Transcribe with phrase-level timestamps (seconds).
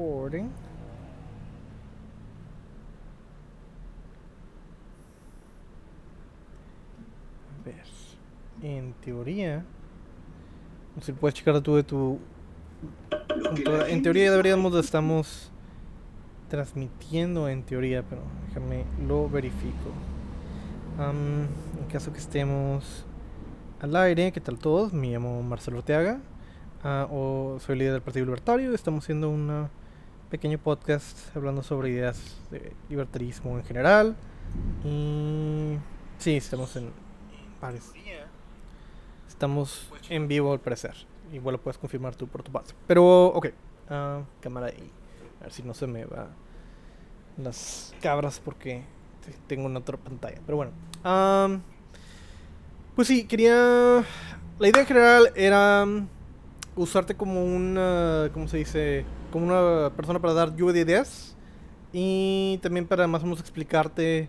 [0.00, 0.50] recording.
[7.64, 8.66] A.
[8.66, 9.64] En teoría.
[10.96, 12.18] No sé si puedes checar tú de tu.
[13.88, 15.50] En teoría deberíamos de estamos
[16.48, 19.90] transmitiendo en teoría, pero déjame lo verifico.
[20.98, 21.46] Am,
[21.80, 23.04] en caso que estemos
[23.80, 24.92] al aire, ¿qué tal todos?
[24.92, 26.20] Me llamo Marcelo Orteaga.
[26.82, 28.74] ah, o soy líder del Partido Libertario.
[28.74, 29.68] Estamos haciendo un
[30.30, 34.16] pequeño podcast hablando sobre ideas de libertarismo en general.
[34.84, 35.76] Y
[36.18, 36.90] sí, estamos en.
[39.28, 40.94] Estamos en vivo al parecer.
[41.32, 42.74] Igual lo puedes confirmar tú por tu parte.
[42.86, 43.48] Pero, ok.
[43.88, 44.90] ah, cámara ahí.
[45.40, 46.28] A ver si no se me va
[47.38, 48.82] las cabras porque
[49.24, 50.40] te- tengo una otra pantalla.
[50.44, 50.72] Pero bueno.
[52.96, 54.04] pues sí, quería...
[54.58, 56.06] La idea en general era mm,
[56.76, 58.28] usarte como una...
[58.34, 59.04] ¿Cómo se dice?
[59.30, 61.36] Como una persona para dar lluvia de ideas.
[61.92, 64.28] Y también para más o menos explicarte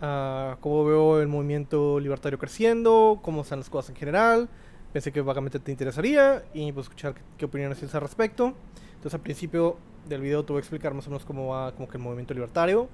[0.00, 4.48] ah, cómo veo el movimiento libertario creciendo, cómo están las cosas en general.
[4.92, 8.54] Pensé que vagamente te interesaría y pues escuchar qué, qué opiniones tienes al respecto.
[8.94, 9.76] Entonces al principio
[10.08, 12.32] del video te voy a explicar más o menos cómo va como que el movimiento
[12.32, 12.88] libertario.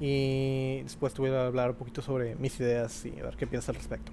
[0.00, 3.46] Y después te voy a hablar un poquito sobre mis ideas y a ver qué
[3.46, 4.12] piensas al respecto.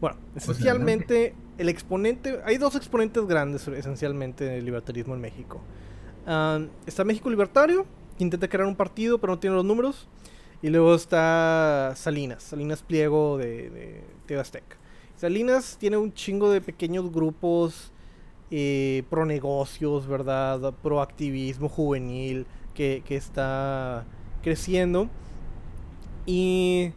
[0.00, 5.60] Bueno, esencialmente el exponente, hay dos exponentes grandes esencialmente del libertarismo en México.
[6.26, 7.86] Ah, está México Libertario,
[8.18, 10.08] que intenta crear un partido pero no tiene los números.
[10.62, 14.02] Y luego está Salinas, Salinas Pliego de, de.
[15.16, 17.92] Salinas tiene un chingo de pequeños grupos
[18.50, 20.74] eh, pro negocios, ¿verdad?
[20.82, 24.04] Pro activismo juvenil que, que está
[24.42, 25.08] creciendo.
[26.26, 26.92] Y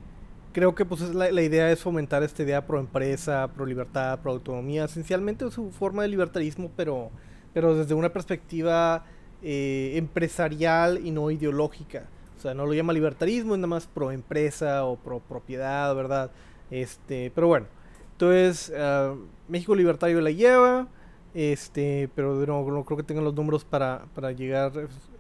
[0.54, 4.20] creo que pues es la, la idea es fomentar esta idea pro empresa, pro libertad,
[4.20, 4.86] pro autonomía.
[4.86, 7.12] Esencialmente es su forma de libertarismo, pero,
[7.54, 9.06] pero desde una perspectiva
[9.44, 12.08] eh, empresarial y no ideológica.
[12.38, 16.32] O sea, no lo llama libertarismo, es nada más pro empresa o pro propiedad, ¿verdad?
[16.72, 17.66] Este, pero bueno.
[18.14, 19.16] Entonces, ah,
[19.48, 20.88] México Libertario la lleva.
[21.34, 24.72] Este, pero nuevo, no creo que tengan los números para, para llegar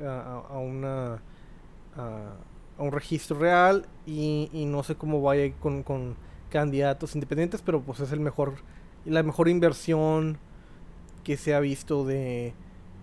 [0.03, 1.21] a, a- una
[2.77, 6.15] a un registro real y, y no sé cómo vaya con, con
[6.49, 8.53] candidatos independientes, pero pues es el mejor
[9.05, 10.37] la mejor inversión
[11.23, 12.53] que se ha visto de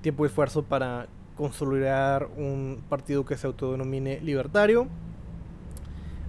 [0.07, 4.87] tiempo y esfuerzo para consolidar un partido que se autodenomine libertario.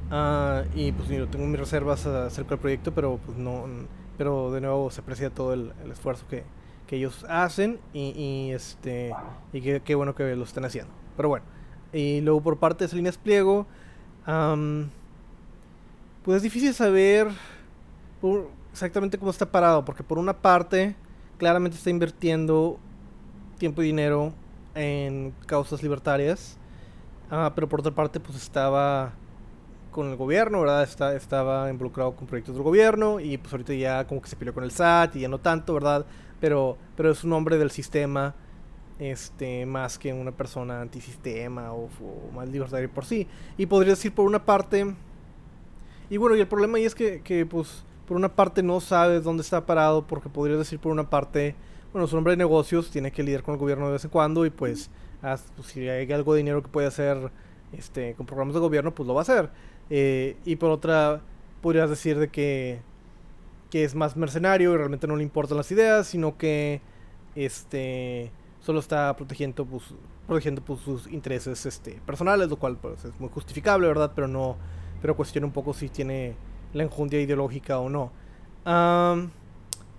[0.09, 3.65] Ah, y pues yo tengo mis reservas acerca del proyecto, pero pues no,
[4.17, 6.43] pero de nuevo se aprecia todo el, esfuerzo que,
[6.87, 9.13] que ellos hacen y, este
[9.53, 10.91] y qué bueno que lo estén haciendo.
[11.15, 11.45] Pero bueno,
[11.93, 13.67] y luego por parte de Salinas Pliego,
[14.25, 14.89] am,
[16.23, 17.27] pues es difícil saber
[18.71, 20.95] exactamente cómo está parado, porque por una parte
[21.37, 22.79] claramente está invirtiendo
[23.57, 24.33] tiempo y dinero
[24.75, 26.57] en causas libertarias,
[27.29, 29.13] ah, pero por otra parte pues estaba
[29.91, 30.83] con el gobierno, ¿verdad?
[30.83, 34.53] Está, estaba involucrado con proyectos del gobierno y pues ahorita ya como que se peleó
[34.53, 36.05] con el SAT y ya no tanto, ¿verdad?
[36.39, 38.35] Pero, pero es un hombre del sistema
[38.99, 43.27] este más que una persona antisistema o, o más libertario por sí.
[43.57, 44.95] Y podría decir por una parte,
[46.09, 49.23] y bueno, y el problema ahí es que, que, pues por una parte no sabes
[49.23, 51.55] dónde está parado, porque podrías decir por una parte,
[51.91, 54.09] bueno, es un hombre de negocios, tiene que lidiar con el gobierno de vez en
[54.09, 54.89] cuando y pues,
[55.21, 57.31] pues, si hay algo de dinero que puede hacer
[57.73, 59.49] este, con programas de gobierno, pues lo va a hacer.
[59.89, 61.21] Eh, y por otra,
[61.61, 62.81] podrías decir de que,
[63.69, 66.81] que es más mercenario y realmente no le importan las ideas, sino que
[67.35, 69.93] este solo está protegiendo pues,
[70.25, 74.11] protegiendo pues, sus intereses este, personales, lo cual pues, es muy justificable, ¿verdad?
[74.13, 74.57] Pero no,
[75.01, 76.35] pero cuestiona un poco si tiene
[76.73, 78.11] la enjundia ideológica o no.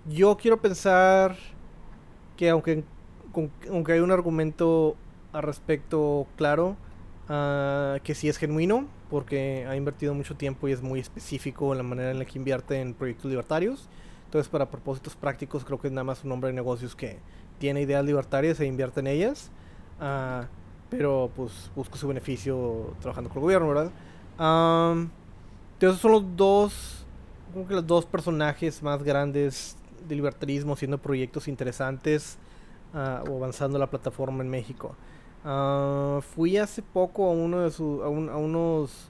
[0.05, 1.35] Yo quiero pensar
[2.39, 2.85] que aunque,
[3.69, 4.95] aunque hay un argumento
[5.33, 6.77] al respecto claro,
[7.27, 11.79] ah, que sí es genuino, porque ha invertido mucho tiempo y es muy específico en
[11.79, 13.89] la manera en la que invierte en proyectos libertarios.
[14.23, 17.19] Entonces, para propósitos prácticos, creo que es nada más un hombre de negocios que
[17.57, 19.51] tiene ideas libertarias e invierte en ellas.
[19.99, 20.47] ah,
[20.89, 23.91] pero, pues, busca su beneficio trabajando con el gobierno, ¿verdad?
[24.37, 25.09] Am,
[25.73, 27.05] entonces, son los dos,
[27.53, 29.75] como que los dos personajes más grandes
[30.07, 32.37] de libertarismo haciendo proyectos interesantes
[32.93, 34.95] ah, o avanzando la plataforma en México.
[35.45, 39.09] Ah, fui hace poco a uno de sus, a unos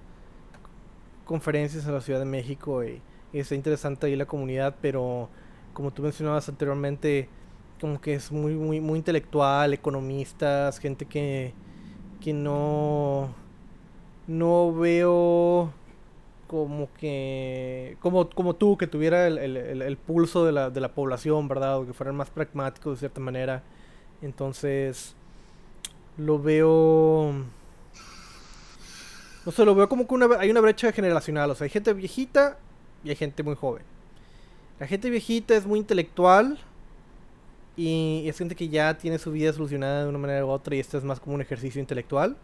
[1.25, 3.01] conferencias en la Ciudad de México y,
[3.33, 5.29] y está interesante ahí la comunidad, pero
[5.73, 7.29] como tú mencionabas anteriormente,
[7.79, 11.53] como que es muy, muy, muy intelectual, economistas, gente que,
[12.19, 13.33] que no,
[14.27, 15.73] no veo
[16.49, 20.93] como que, como, como tú, que tuviera el, el- el- pulso de la, de la
[20.95, 21.79] población, ¿verdad?
[21.79, 23.63] O que fueran más pragmáticos de cierta manera.
[24.23, 25.15] Entonces,
[26.17, 27.33] lo veo...
[29.45, 31.49] No sé, lo veo como que una, hay una brecha generacional.
[31.51, 32.57] O sea, hay gente viejita
[33.03, 33.83] y hay gente muy joven.
[34.79, 36.59] La gente viejita es muy intelectual
[37.77, 40.79] y es gente que ya tiene su vida solucionada de una manera u otra y
[40.79, 42.35] esto es más como un ejercicio intelectual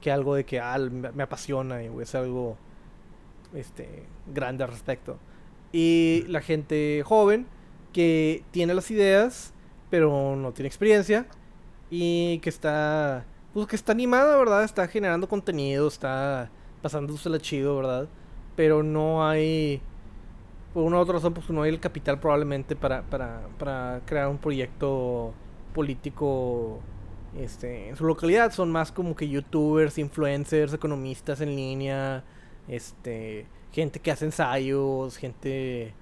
[0.00, 2.56] que algo de que ah, me, apasiona y es algo
[3.54, 5.18] este, grande al respecto.
[5.72, 7.46] Y la gente joven
[7.92, 9.52] que tiene las ideas
[9.92, 11.26] pero no tiene experiencia
[11.90, 14.64] y que está pues que está animada, ¿verdad?
[14.64, 16.50] Está generando contenido, está
[16.80, 18.08] pasándose chido, ¿verdad?
[18.56, 19.82] Pero no hay
[20.72, 24.28] por una u otra razón pues no hay el capital probablemente para, para, para crear
[24.28, 25.34] un proyecto
[25.74, 26.80] político
[27.36, 32.24] este, en su localidad son más como que youtubers, influencers, economistas en línea,
[32.68, 35.94] este, gente que hace ensayos, gente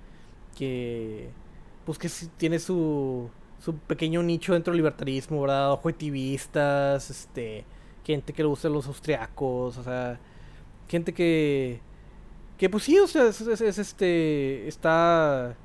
[0.56, 1.30] que
[1.84, 3.30] pues que tiene su
[3.60, 5.72] su pequeño nicho dentro del libertarismo, ¿verdad?
[5.72, 7.64] Objetivistas, este,
[8.04, 10.18] gente que le gusta los austriacos, o sea,
[10.88, 11.80] gente que,
[12.58, 13.40] que pues sí, o sea, es,
[13.78, 15.56] este, está,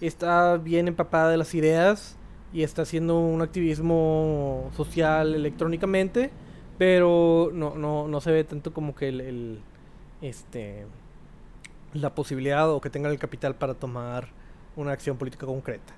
[0.00, 2.16] está bien empapada de las ideas
[2.52, 6.30] y está haciendo un activismo social electrónicamente,
[6.78, 9.60] pero no, no, no se ve tanto como que el, el
[10.20, 10.86] este,
[11.92, 14.28] la posibilidad o que tenga el capital para tomar
[14.76, 15.94] una acción política concreta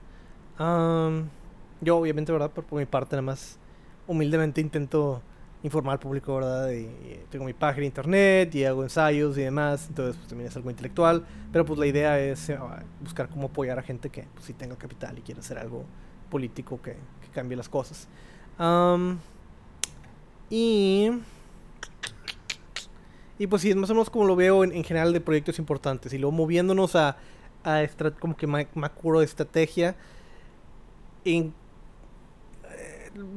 [1.80, 2.50] yo, obviamente, ¿verdad?
[2.50, 3.58] Por, mi parte, nada más
[4.06, 5.22] humildemente intento
[5.62, 6.70] informar al público, ¿verdad?
[6.70, 6.88] Y,
[7.30, 11.24] tengo mi página internet y hago ensayos y demás, entonces pues, también es algo intelectual,
[11.52, 12.58] pero pues la idea es eh,
[13.00, 15.84] buscar cómo apoyar a gente que pues, sí tenga capital y quiera hacer algo
[16.30, 16.96] político que,
[17.34, 18.08] cambie las cosas.
[20.50, 21.10] y...
[23.38, 26.12] Y pues sí, es más o menos como lo veo en, general de proyectos importantes.
[26.12, 27.17] Y luego moviéndonos a,
[27.64, 27.87] a
[28.20, 29.96] como que macro estrategia
[31.25, 31.50] eh,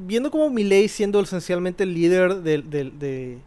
[0.06, 3.40] viendo como Milley siendo esencialmente el líder de,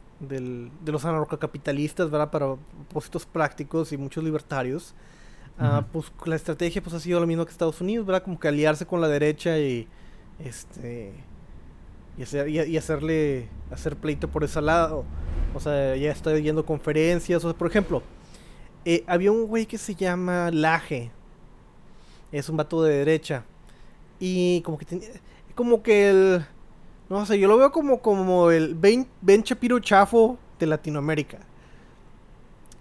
[0.87, 2.31] los anarcocapitalistas, ¿verdad?
[2.31, 2.57] Para
[2.89, 4.95] propósitos prácticos y muchos libertarios,
[5.59, 8.23] ah, pues la estrategia pues ha sido lo mismo que Estados Unidos, ¿verdad?
[8.23, 9.87] Como que aliarse con la derecha y
[10.39, 11.13] este
[12.17, 15.05] y, hacerle hacer pleito por ese lado.
[15.55, 18.03] O sea, ya estoy yendo conferencias, o sea, por ejemplo,
[18.85, 21.11] eh, había un güey que se llama Laje.
[22.33, 23.45] Es un vato de derecha
[24.19, 25.09] y como que tenía,
[25.55, 26.47] como que el
[27.09, 31.39] no sé, yo lo veo como como el Ben, ben Shapiro chafo de Latinoamérica.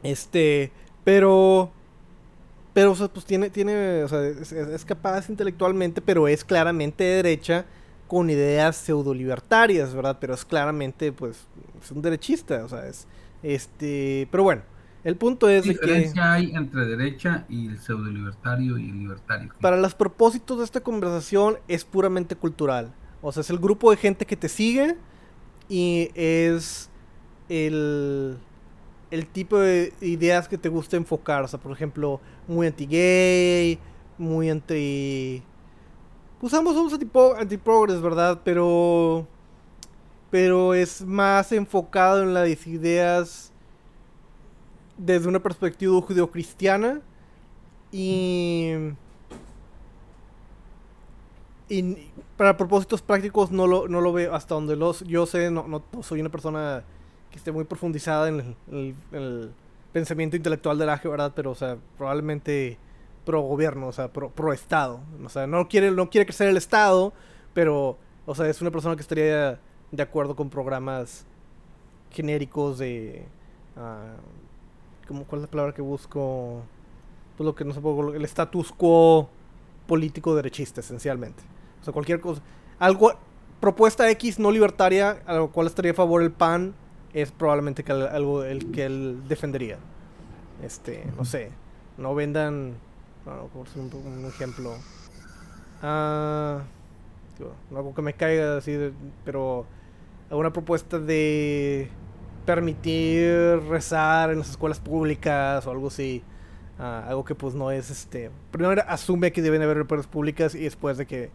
[0.01, 0.71] Este,
[1.03, 1.71] pero
[2.73, 7.15] pero o sea, pues tiene tiene, o sea, es, capaz intelectualmente, pero es claramente de
[7.17, 7.65] derecha
[8.13, 10.19] con ideas pseudo libertarias, ¿verdad?
[10.21, 11.47] Pero es claramente pues
[11.81, 13.07] es un derechista, o sea, es
[13.41, 14.61] este, pero bueno,
[15.03, 19.51] el punto es ¿Qué diferencia hay entre derecha y el pseudo libertario y el libertario?
[19.59, 22.93] Para los propósitos de esta conversación es puramente cultural.
[23.23, 24.95] O sea, es el grupo de gente que te sigue
[25.67, 26.91] y es
[27.49, 28.37] el,
[29.09, 31.41] el tipo de ideas que te gusta enfocar.
[31.41, 33.79] O sea, por ejemplo, muy anti-gay,
[34.19, 35.41] muy anti...
[36.43, 38.41] Usamos un tipo anti-progress, ¿verdad?
[38.43, 39.25] Pero...
[40.29, 43.53] Pero es más enfocado en las ideas
[44.97, 46.99] desde una perspectiva judeocristiana
[47.93, 48.73] y,
[51.69, 55.65] y para propósitos prácticos no lo, no lo veo hasta donde los, yo sé, no,
[55.67, 56.83] no, soy una persona
[57.31, 59.51] que esté muy profundizada en el,
[59.93, 61.31] pensamiento intelectual del Aje, ¿verdad?
[61.33, 62.77] Pero, o sea, probablemente
[63.25, 65.01] pro gobierno, o sea, pro, pro Estado.
[65.23, 67.13] O sea, no quiere, no quiere crecer el Estado,
[67.53, 69.59] pero, o sea, es una persona que estaría
[69.91, 71.25] de acuerdo con programas
[72.11, 73.25] genéricos de...
[73.75, 76.61] Uh, como, ¿cuál es la palabra que busco?
[77.37, 77.81] Pues lo que no sé,
[78.15, 79.29] el status quo
[79.87, 81.43] político derechista, esencialmente.
[81.81, 82.41] O sea, cualquier cosa.
[82.79, 83.11] Algo,
[83.59, 86.73] propuesta X no libertaria, a lo cual estaría a favor el PAN,
[87.13, 89.77] es probablemente algo el que él defendería.
[90.63, 91.51] Este, no sé,
[91.97, 92.75] no vendan,
[93.25, 93.67] no, por
[94.27, 94.73] ejemplo.
[95.81, 96.61] Ah,
[97.71, 98.77] no algo que me caiga así,
[99.25, 99.65] pero
[100.29, 101.89] alguna propuesta de
[102.45, 106.23] permitir rezar en las escuelas públicas o algo así.
[106.79, 108.31] Ah, algo que pues no es este...
[108.51, 111.29] Primero asume que deben haber escuelas públicas y después de que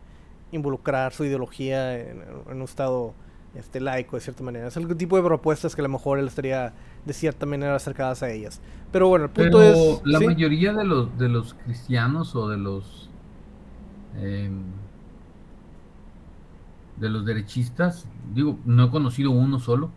[0.51, 3.15] involucrar su ideología en, un estado
[3.55, 4.69] este laico de cierta manera.
[4.69, 6.75] Es algún tipo de propuestas que a lo mejor él estaría
[7.09, 8.61] de cierta manera acercadas a ellas.
[8.93, 10.01] Pero bueno, el punto es...
[10.05, 13.11] La mayoría de los, de los cristianos o de los...
[14.17, 14.63] Em,
[16.97, 19.91] de los derechistas, digo, no he conocido uno solo,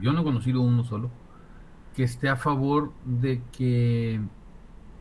[0.00, 1.10] yo no he conocido uno solo,
[1.96, 4.20] que esté a favor de que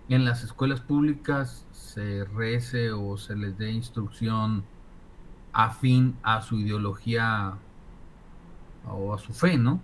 [0.10, 4.64] en las escuelas públicas se rece o se les dé instrucción
[5.54, 7.54] afín a su ideología
[8.90, 9.80] o a su fe, ¿no?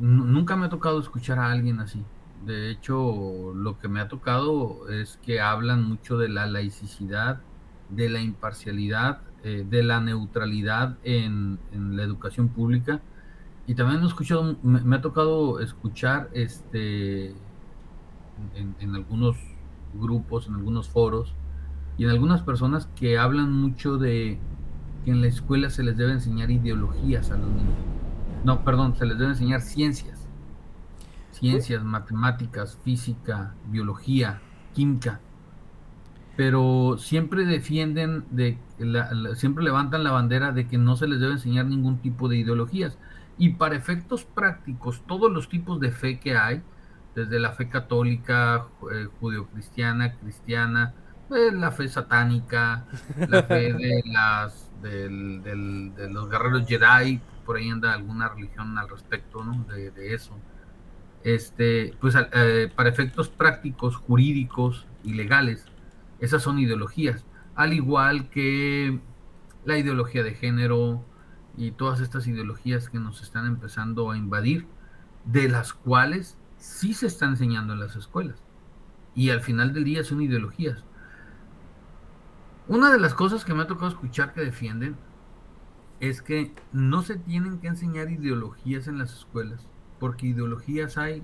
[0.00, 2.04] Nunca me ha tocado escuchar a alguien así.
[2.46, 7.40] De hecho, lo que me ha tocado es que hablan mucho de la laicidad,
[7.90, 13.00] de la imparcialidad, eh, de la neutralidad en, la educación pública.
[13.66, 17.34] Y también he escuchado, me, ha tocado escuchar este,
[18.54, 19.36] en, algunos
[19.94, 21.34] grupos, en algunos foros
[21.98, 24.38] y en algunas personas que hablan mucho de
[25.04, 27.97] que en la escuela se les debe enseñar ideologías a los niños.
[28.44, 30.26] No, perdón, se les debe enseñar ciencias.
[31.32, 34.40] Ciencias, matemáticas, física, biología,
[34.74, 35.20] química.
[36.36, 38.58] Pero siempre defienden, de,
[39.34, 42.96] siempre levantan la bandera de que no se les debe enseñar ningún tipo de ideologías.
[43.38, 46.62] Y para efectos prácticos, todos los tipos de fe que hay,
[47.14, 50.94] desde la fe católica, eh, judeocristiana, cristiana,
[51.30, 52.86] eh, la fe satánica,
[53.28, 59.42] la fe de las de los guerreros Jedi, por ahí anda alguna religión al respecto,
[59.42, 59.64] ¿no?
[59.64, 60.38] De, eso.
[61.24, 65.64] Este, pues eh, para efectos prácticos, jurídicos y legales,
[66.20, 67.24] esas son ideologías.
[67.54, 69.00] Al igual que
[69.64, 71.02] la ideología de género
[71.56, 74.66] y todas estas ideologías que nos están empezando a invadir,
[75.24, 78.42] de las cuales sí se está enseñando en las escuelas.
[79.14, 80.84] Y al final del día son ideologías.
[82.66, 84.98] Una de las cosas que me ha tocado escuchar que defienden
[86.00, 89.66] es que no se tienen que enseñar ideologías en las escuelas,
[89.98, 91.22] porque ideologías hay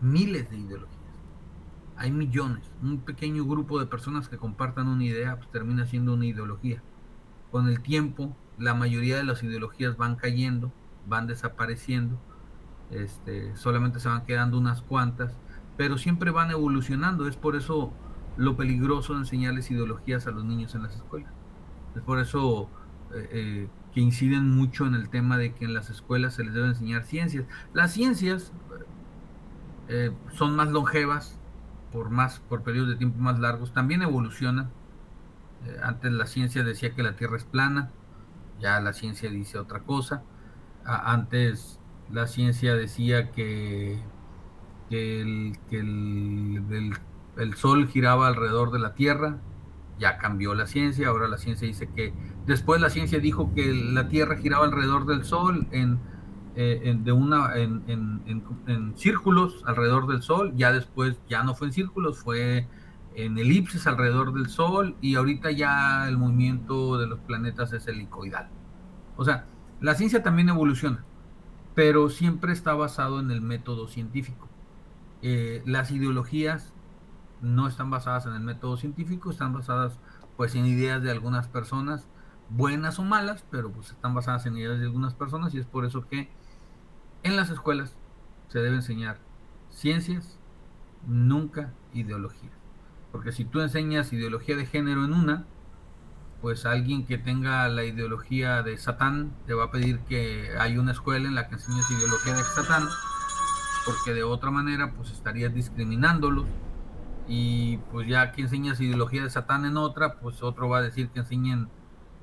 [0.00, 0.98] miles de ideologías.
[1.96, 2.64] Hay millones.
[2.82, 6.82] Un pequeño grupo de personas que compartan una idea pues, termina siendo una ideología.
[7.50, 10.72] Con el tiempo, la mayoría de las ideologías van cayendo,
[11.06, 12.18] van desapareciendo
[12.90, 15.32] este, solamente se van quedando unas cuantas,
[15.76, 17.26] pero siempre van evolucionando.
[17.26, 17.92] Es por eso
[18.36, 21.32] lo peligroso de enseñarles ideologías a los niños en las escuelas.
[21.94, 22.68] Es por eso
[23.12, 26.54] eh, eh, que inciden mucho en el tema de que en las escuelas se les
[26.54, 27.44] debe enseñar ciencias.
[27.74, 28.52] Las ciencias
[29.88, 31.36] eh, son más longevas
[31.92, 34.70] por más por periodos de tiempo más largos, también evolucionan.
[35.82, 37.90] antes la ciencia decía que la Tierra es plana,
[38.60, 40.22] ya la ciencia dice otra cosa.
[40.84, 41.80] antes
[42.12, 44.00] la ciencia decía que,
[44.90, 45.58] el,
[47.36, 49.38] el, Sol giraba alrededor de la Tierra,
[50.00, 52.12] ya cambió la ciencia, ahora la ciencia dice que
[52.46, 56.00] después la ciencia dijo que la Tierra giraba alrededor del Sol en,
[56.56, 61.72] eh, de una, en, en, círculos alrededor del Sol, ya después ya no fue en
[61.72, 62.66] círculos, fue
[63.14, 68.48] en elipses alrededor del Sol y ahorita ya el movimiento de los planetas es helicoidal.
[69.16, 69.44] O sea,
[69.80, 71.04] la ciencia también evoluciona
[71.74, 74.48] pero siempre está basado en el método científico.
[75.22, 76.72] Eh, las ideologías
[77.42, 79.98] no están basadas en el método científico, están basadas
[80.36, 82.08] pues en ideas de algunas personas,
[82.48, 85.84] buenas o malas, pero pues están basadas en ideas de algunas personas y es por
[85.84, 86.30] eso que
[87.22, 87.94] en las escuelas
[88.48, 89.18] se debe enseñar
[89.70, 90.38] ciencias,
[91.06, 92.50] nunca ideología.
[93.12, 95.44] Porque si tú enseñas ideología de género en una,
[96.40, 100.92] pues alguien que tenga la ideología de Satán te va a pedir que hay una
[100.92, 102.88] escuela en la que enseñes ideología de Satán,
[103.84, 106.46] porque de otra manera pues estarías discriminándolos
[107.32, 111.10] y pues ya que enseñas ideología de Satán en otra, pues otro va a decir
[111.10, 111.68] que enseñen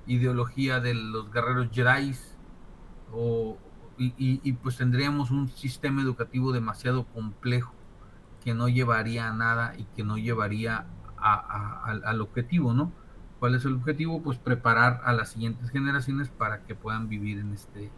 [0.05, 2.13] ideología de los guerreros Jedi
[3.13, 3.57] o,
[3.97, 7.73] y, pues tendríamos un sistema educativo demasiado complejo
[8.43, 10.87] que no llevaría a nada y que no llevaría
[11.17, 12.91] al objetivo, ¿no?
[13.39, 14.21] ¿Cuál es el objetivo?
[14.21, 17.91] Pues preparar a las siguientes generaciones para que puedan vivir en este,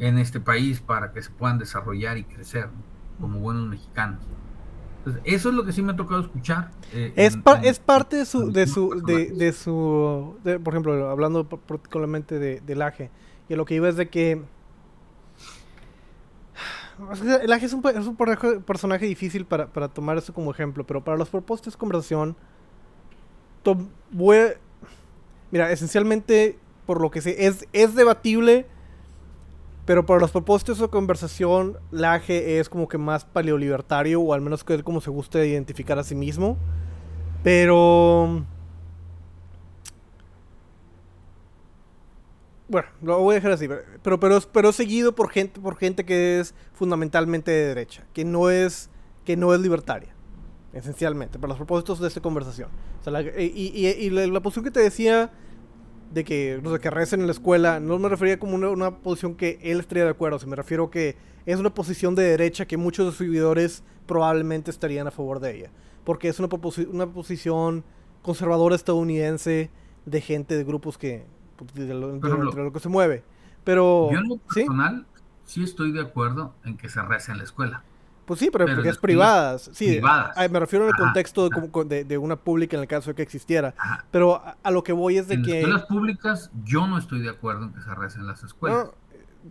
[0.00, 2.68] en este país, para que se puedan desarrollar y crecer
[3.20, 4.20] como buenos mexicanos.
[5.06, 6.70] Entonces, eso es lo que sí me ha tocado escuchar.
[6.94, 12.60] Eh, es, es parte de su, de su, de, su, por ejemplo, hablando particularmente de,
[12.60, 13.10] del AGE,
[13.48, 14.42] y lo que iba es de que
[17.42, 18.16] el AGE es un, es un
[18.64, 22.36] personaje difícil para, para tomar eso como ejemplo, pero para los propósitos de conversación
[24.10, 24.38] voy
[25.50, 28.66] Mira, esencialmente, por lo que sé, es, es debatible,
[29.84, 34.64] pero para los propósitos de conversación, Laje es como que más paleolibertario, o al menos
[34.64, 36.56] que es como se gusta identificar a sí mismo.
[37.42, 38.44] Pero...
[42.66, 43.68] Bueno, lo voy a dejar así.
[44.02, 48.48] Pero, pero, pero seguido por gente, por gente que es fundamentalmente de derecha, que no
[48.48, 48.88] es,
[49.24, 50.14] que no es libertaria
[50.74, 52.68] esencialmente, para los propósitos de esta conversación.
[53.38, 55.30] y, la, posición que te decía
[56.14, 59.34] de que, no sé, que recen en la escuela, no me refería como una, posición
[59.34, 62.76] que él estaría de acuerdo, se me refiero que es una posición de derecha que
[62.76, 65.70] muchos de sus seguidores probablemente estarían a favor de ella,
[66.04, 66.48] porque es una,
[66.88, 67.84] una posición
[68.22, 69.70] conservadora estadounidense
[70.06, 71.26] de gente de grupos que,
[71.74, 72.20] de lo,
[72.72, 73.24] que se mueve.
[73.64, 74.10] Pero.
[74.12, 75.06] Yo en lo personal
[75.44, 75.64] ¿sí?
[75.64, 77.82] estoy de acuerdo en que se reza en la escuela.
[78.24, 79.70] Pues sí, pero, porque es privadas.
[79.74, 80.00] Sí,
[80.50, 83.74] me refiero al contexto de, de, una pública en el caso de que existiera.
[84.10, 85.60] Pero a, lo que voy es de que.
[85.60, 88.42] En las escuelas públicas, yo no estoy de acuerdo en que se reza en las
[88.42, 88.88] escuelas.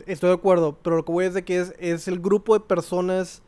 [0.07, 2.61] estoy de acuerdo, pero lo que voy es de que es, es el grupo de
[2.61, 3.43] personas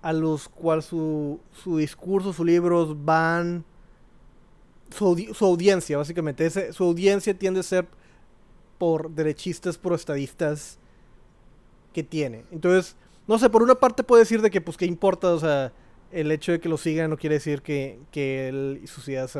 [0.00, 3.64] a los cuales su, su discurso, sus libros van.
[4.90, 6.46] Su, su audiencia, básicamente.
[6.46, 7.86] Ese, su audiencia tiende a ser
[8.78, 10.78] por derechistas, por estadistas
[11.92, 12.44] que tiene.
[12.52, 12.96] Entonces
[13.28, 15.32] no sé, por una parte puede decir de que, pues, ¿qué importa?
[15.32, 15.72] O sea,
[16.12, 19.36] el hecho de que lo sigan no quiere decir que, que él y sus ideas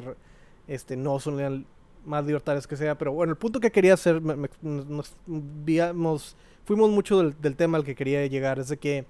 [0.67, 1.67] este, no son
[2.05, 2.99] más libertarias que sea.
[2.99, 5.15] Pero bueno, el punto que quería hacer, nos,
[6.65, 9.07] fuimos mucho del, tema al que quería llegar, es de que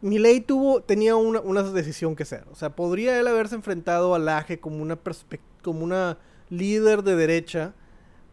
[0.00, 2.44] Milei tuvo, tenía una, una, decisión que hacer.
[2.50, 4.98] O sea, podría él haberse enfrentado al Laje como una,
[5.62, 6.18] como una
[6.48, 7.74] líder de derecha,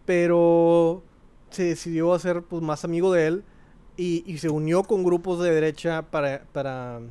[0.05, 1.03] pero
[1.49, 3.43] se decidió hacer pues, más amigo de él
[3.97, 7.01] y, se unió con grupos de derecha para, para,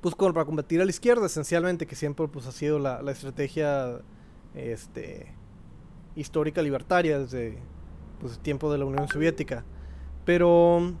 [0.00, 4.00] pues, para combatir a la izquierda, esencialmente, que siempre pues, ha sido la, estrategia
[4.54, 5.32] este,
[6.16, 7.58] histórica libertaria desde
[8.20, 9.64] pues, el tiempo de la Unión Soviética.
[10.24, 10.94] Pero...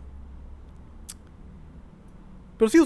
[2.58, 2.78] Pero sí,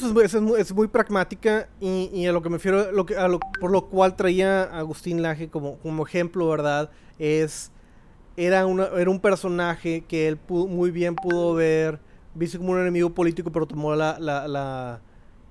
[0.58, 3.14] es, muy, pragmática y, a lo que me refiero, lo que,
[3.60, 6.90] por lo cual traía a Agustín Laje como, como ejemplo, ¿verdad?
[7.18, 7.70] Es
[8.36, 11.98] era, una, era un personaje que él muy bien pudo ver,
[12.34, 15.00] visto como un enemigo político, pero tomó la, la, la,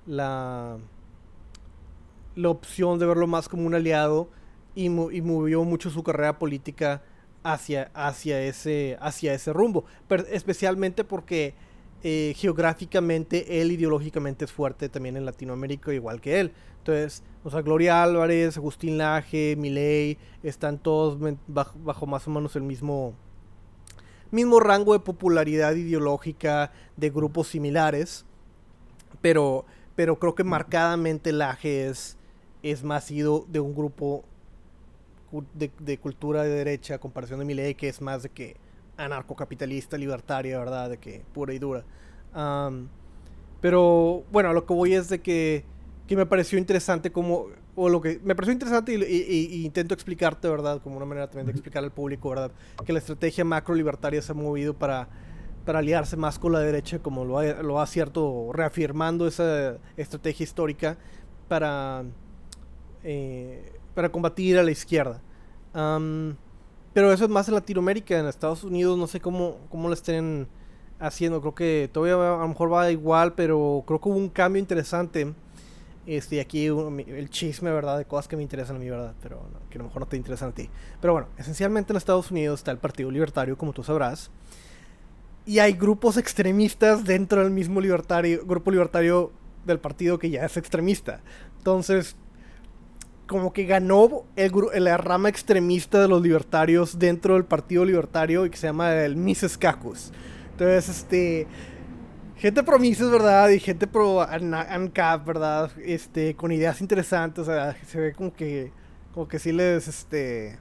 [0.06, 0.78] la,
[2.36, 4.30] la opción de verlo más como un aliado
[4.76, 7.02] y, y, movió mucho su carrera política
[7.44, 9.86] hacia, hacia, ese, hacia ese rumbo.
[10.32, 11.54] especialmente porque
[12.04, 16.52] eh, geográficamente él ideológicamente es fuerte también en Latinoamérica, igual que él.
[16.78, 22.62] Entonces, o sea, Gloria Álvarez, Agustín Laje, Milei, están todos bajo, más o menos el
[22.62, 23.16] mismo,
[24.30, 28.26] mismo rango de popularidad ideológica de grupos similares.
[29.22, 32.18] Pero, pero creo que marcadamente Laje es,
[32.62, 34.24] es más ido de un grupo
[35.54, 38.58] de, cultura de derecha a comparación de Milei, que es más de que
[38.98, 40.90] anarcocapitalista, libertaria, ¿verdad?
[40.90, 41.84] De que pura y dura.
[43.62, 45.66] pero bueno, lo que voy es de que
[46.08, 50.82] que me pareció interesante como, o lo que me pareció interesante y, intento explicarte, ¿verdad?
[50.82, 52.52] Como una manera también de explicar al público, ¿verdad?
[52.86, 55.08] Que la estrategia macro libertaria se ha movido para,
[55.66, 60.44] para aliarse más con la derecha, como lo ha, lo ha cierto, reafirmando esa estrategia
[60.44, 60.98] histórica
[61.48, 62.04] para,
[63.04, 65.22] eh, para combatir a la izquierda.
[66.96, 70.48] Pero eso es más en Latinoamérica, en Estados Unidos no sé cómo, cómo lo estén
[70.98, 74.62] haciendo, creo que todavía a lo mejor va igual, pero creo que hubo un cambio
[74.62, 75.34] interesante
[76.06, 77.98] este, aquí el chisme, ¿verdad?
[77.98, 79.14] De cosas que me interesan a mí, ¿verdad?
[79.22, 80.70] Pero que a lo mejor no te interesan a ti.
[81.02, 84.32] Pero bueno, esencialmente en Estados Unidos está el Partido Libertario, como tú sabrás.
[85.46, 89.34] Y hay grupos extremistas dentro del mismo libertario, grupo libertario
[89.66, 91.20] del partido que ya es extremista.
[91.58, 92.16] Entonces,
[93.28, 94.52] como que ganó el,
[94.84, 99.16] la rama extremista de los libertarios dentro del Partido Libertario y que se llama el
[99.16, 100.12] Mises Cacus.
[100.52, 101.48] Entonces, este
[102.38, 103.50] gente pro Mises, ¿verdad?
[103.50, 105.72] Y gente pro ANCAP, ¿verdad?
[105.84, 108.72] Este, con ideas interesantes, o sea, se ve como que,
[109.14, 110.60] como que sí les, este,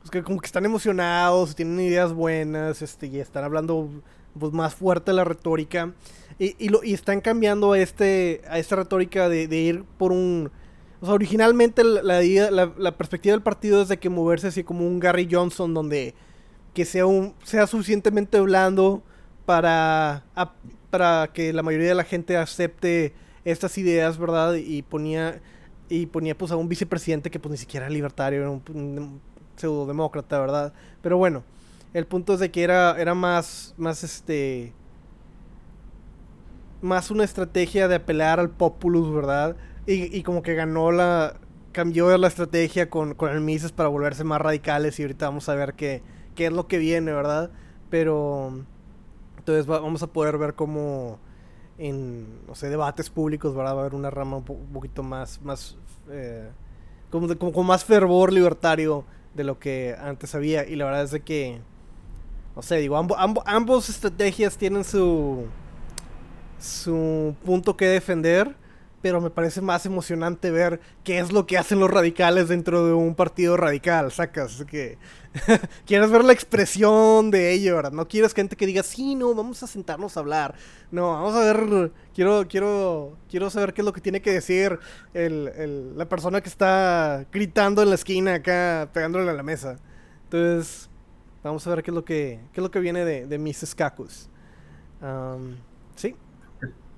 [0.00, 3.90] pues que como que están emocionados, tienen ideas buenas, este, y están hablando
[4.38, 5.92] pues, más fuerte la retórica.
[6.38, 10.52] Y, lo, y están cambiando a, este, a esta retórica de, ir por un...
[11.00, 15.28] O sea, originalmente la, perspectiva del partido es de que moverse así como un Gary
[15.30, 16.14] Johnson, donde
[16.74, 19.02] que sea, un, sea suficientemente blando
[19.46, 20.24] para,
[20.90, 24.54] para que la mayoría de la gente acepte estas ideas, ¿verdad?
[24.54, 25.40] Y ponía,
[25.88, 29.20] y ponía pues a un vicepresidente que pues ni siquiera era libertario, era un,
[29.56, 30.72] pseudodemócrata, ¿verdad?
[31.02, 31.42] Pero bueno,
[31.94, 34.72] el punto es de que era, era más, más este,
[36.80, 39.56] más una estrategia de apelar al populus, ¿verdad?
[39.88, 41.36] Y, y como que ganó la,
[41.72, 45.54] cambió la estrategia con, con el Mises para volverse más radicales y ahorita vamos a
[45.54, 46.02] ver qué,
[46.34, 47.50] qué es lo que viene, ¿verdad?
[47.88, 48.66] Pero
[49.38, 51.18] entonces vamos a poder ver cómo
[51.78, 55.78] en, no sé, debates públicos, Va a haber una rama un, poquito más, más,
[56.10, 56.50] eh,
[57.08, 60.68] como, con más fervor libertario de lo que antes había.
[60.68, 61.62] Y la verdad es que,
[62.54, 65.46] no sé, digo, ambos estrategias tienen su,
[66.58, 68.54] su punto que defender
[69.02, 72.92] pero me parece más emocionante ver qué es lo que hacen los radicales dentro de
[72.92, 74.98] un partido radical, sacas, que
[75.86, 77.80] quieres ver la expresión de ello.
[77.90, 80.54] No quieres gente que diga, sí, no, vamos a sentarnos a hablar.
[80.90, 84.78] No, vamos a ver, quiero, quiero, quiero saber qué es lo que tiene que decir
[85.14, 89.76] el, la persona que está gritando en la esquina acá, pegándole a la mesa.
[90.24, 90.88] Entonces,
[91.42, 93.56] Vamos a ver qué es lo que, qué es lo que viene de, de.
[93.76, 94.28] Cacus.
[95.00, 95.56] Um,
[95.94, 96.16] sí.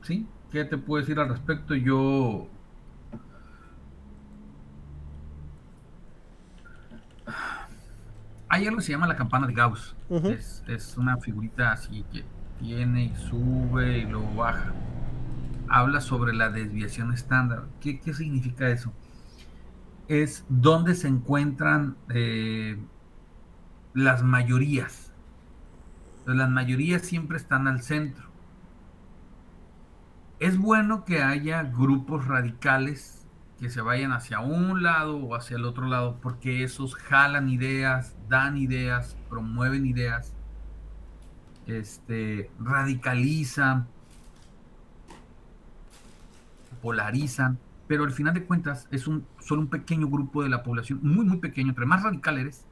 [0.02, 1.74] Sí, ¿qué te puedo decir al respecto?
[1.74, 2.48] Yo
[8.52, 9.94] Hay algo que se llama la campana de Gauss.
[10.10, 12.24] es, es, una figurita así que
[12.58, 14.72] tiene y sube y luego baja.
[15.68, 17.66] Habla sobre la desviación estándar.
[17.80, 18.92] ¿Qué, qué significa eso?
[20.08, 22.76] Es donde se encuentran eh,
[23.94, 25.12] las mayorías.
[26.26, 28.29] las mayorías siempre están al centro.
[30.40, 33.26] Es bueno que haya grupos radicales
[33.58, 38.16] que se vayan hacia un lado o hacia el otro lado, porque esos jalan ideas,
[38.30, 40.32] dan ideas, promueven ideas,
[41.66, 43.86] este, radicalizan,
[46.80, 51.00] polarizan, pero al final de cuentas es un, solo un pequeño grupo de la población,
[51.02, 52.64] muy, muy pequeño, entre más radical eres,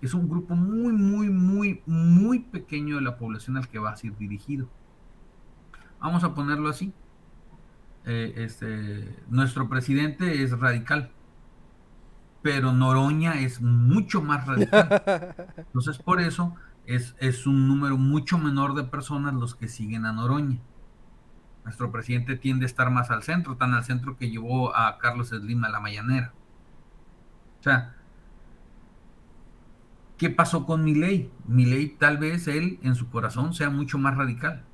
[0.00, 3.96] es un grupo muy, muy, muy, muy pequeño de la población al que va a
[3.96, 4.68] ser dirigido.
[6.00, 6.92] Vamos a ponerlo así.
[8.06, 11.10] Eh, este, nuestro presidente es radical,
[12.42, 15.34] pero Noroña es mucho más radical.
[15.56, 16.54] Entonces, por eso
[16.86, 20.58] es, es un número mucho menor de personas los que siguen a Noroña.
[21.64, 25.28] Nuestro presidente tiende a estar más al centro, tan al centro que llevó a Carlos
[25.28, 26.32] Slim a la mañanera.
[27.60, 27.94] O sea,
[30.16, 31.30] ¿qué pasó con Milei?
[31.46, 34.64] Milei tal vez él en su corazón sea mucho más radical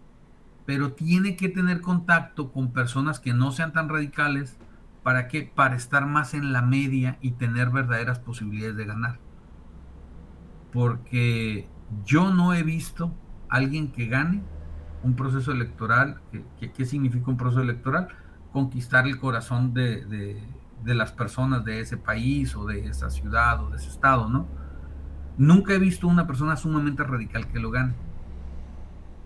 [0.67, 4.59] pero tiene que tener contacto con personas que no sean tan radicales
[5.05, 9.21] para que para estar más en la media y tener verdaderas posibilidades de ganar.
[10.73, 11.69] Porque
[12.05, 13.15] yo no he visto
[13.49, 14.43] alguien que gane
[15.05, 16.21] un proceso electoral.
[16.59, 18.09] ¿Qué, significa un proceso electoral?
[18.53, 23.71] Conquistar el corazón de, de, las personas de ese país o de esa ciudad o
[23.71, 24.49] de ese estado, ¿no?
[25.39, 27.95] Nunca he visto una persona sumamente radical que lo gane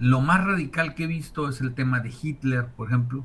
[0.01, 3.25] lo más radical que he visto es el tema de Hitler, por ejemplo.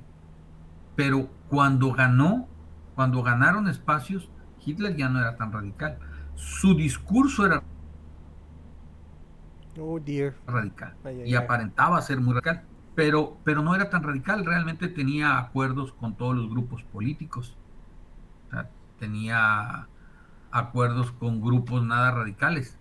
[0.96, 2.48] Pero cuando ganó,
[2.96, 4.30] cuando ganaron espacios,
[4.64, 5.98] Hitler ya no era tan radical.
[6.36, 7.64] Su discurso era
[9.80, 10.00] oh,
[10.48, 14.46] radical y aparentaba ser muy radical, pero, pero no era tan radical.
[14.46, 17.58] Realmente tenía acuerdos con todos los grupos políticos.
[19.00, 19.88] tenía
[20.52, 22.78] acuerdos con grupos nada radicales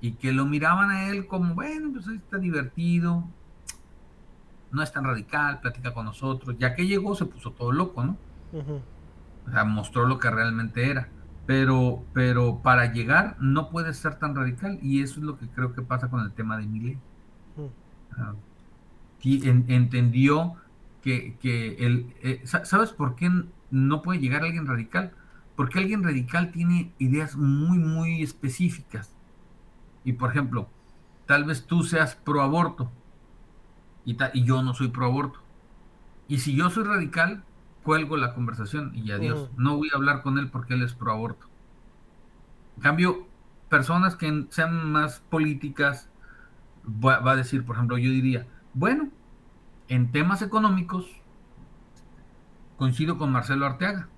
[0.00, 3.24] y que lo miraban a él como, bueno, pues está divertido,
[4.72, 6.56] no es tan radical, platica con nosotros.
[6.58, 8.16] Ya que llegó se puso todo loco, ¿no?
[9.46, 11.08] O sea, mostró lo que realmente era.
[11.46, 15.74] Pero, pero para llegar no puede ser tan radical y eso es lo que creo
[15.74, 16.98] que pasa con el tema de Miley.
[19.24, 20.54] entendió
[21.02, 23.30] que, que el, eh, ¿sabes por qué
[23.70, 25.12] no puede llegar alguien radical?
[25.56, 29.10] Porque alguien radical tiene ideas muy, muy específicas
[30.10, 30.68] y por ejemplo,
[31.26, 32.90] tal vez tú seas pro aborto
[34.04, 35.38] y, y yo no soy pro aborto.
[36.26, 37.44] Y si yo soy radical,
[37.84, 39.50] cuelgo la conversación y adiós.
[39.56, 41.46] No voy a hablar con él porque él es pro aborto.
[42.76, 43.28] En cambio,
[43.68, 46.10] personas que sean más políticas,
[46.84, 49.10] va, va a decir, por ejemplo, yo diría, bueno,
[49.86, 51.06] en temas económicos
[52.78, 54.08] coincido con Marcelo Arteaga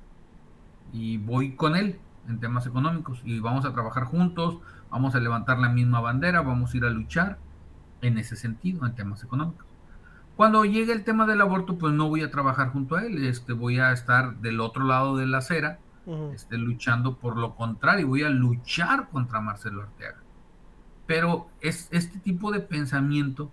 [0.90, 4.58] y voy con él en temas económicos y vamos a trabajar juntos,
[4.92, 7.38] vamos a levantar la misma bandera, vamos a ir a luchar
[8.02, 9.66] en ese sentido, en temas económicos.
[10.36, 13.54] Cuando llegue el tema del aborto, pues no voy a trabajar junto a él, este,
[13.54, 15.78] voy a estar del otro lado de la acera,
[16.34, 20.18] este, luchando por lo contrario, voy a luchar contra Marcelo Arteaga.
[21.06, 23.50] Pero es, este tipo de pensamiento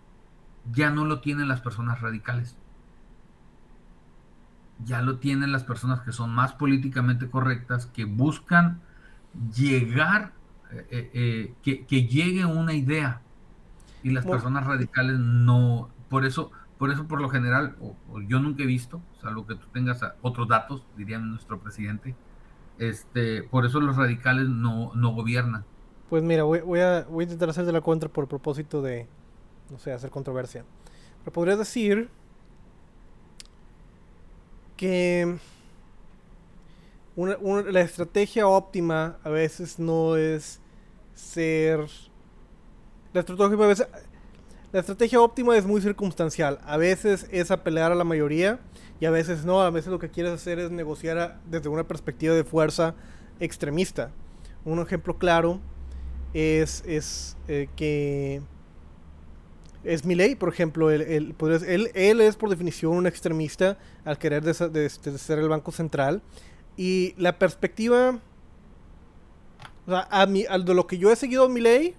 [0.72, 2.58] ya no lo tienen las personas radicales.
[4.84, 8.82] Ya lo tienen las personas que son más políticamente correctas, que buscan
[9.54, 10.32] llegar
[10.72, 13.22] eh, eh, eh, que, que, llegue una idea
[14.04, 18.64] y las personas radicales no, por eso, por eso por lo general, o, yo nunca
[18.64, 22.16] he visto, salvo que tú tengas otros datos, diría nuestro presidente,
[22.78, 25.66] este, por eso los radicales no, no gobiernan.
[26.10, 29.08] Pues mira, voy, voy, a, voy a intentar hacer de la contra por propósito de,
[29.72, 30.66] no sé, hacer controversia.
[31.24, 32.10] Pero podría decir
[34.78, 35.38] que
[37.16, 40.60] la estrategia óptima a veces no es
[41.14, 41.86] ser...
[43.14, 43.88] La estrategia,
[44.72, 46.60] la estrategia óptima es muy circunstancial.
[46.64, 48.60] A veces es apelar a la mayoría
[49.00, 49.62] y a veces no.
[49.62, 52.94] A veces lo que quieres hacer es negociar desde una perspectiva de fuerza
[53.40, 54.12] extremista.
[54.66, 55.60] Un ejemplo claro
[56.34, 58.42] es, es eh, que
[59.84, 64.90] es Milley, por ejemplo, él, él, él, es por definición un extremista al querer de,
[64.90, 66.22] ser el Banco Central
[66.78, 68.20] y la perspectiva,
[69.86, 71.96] o sea, a de lo que yo he seguido a mi ley,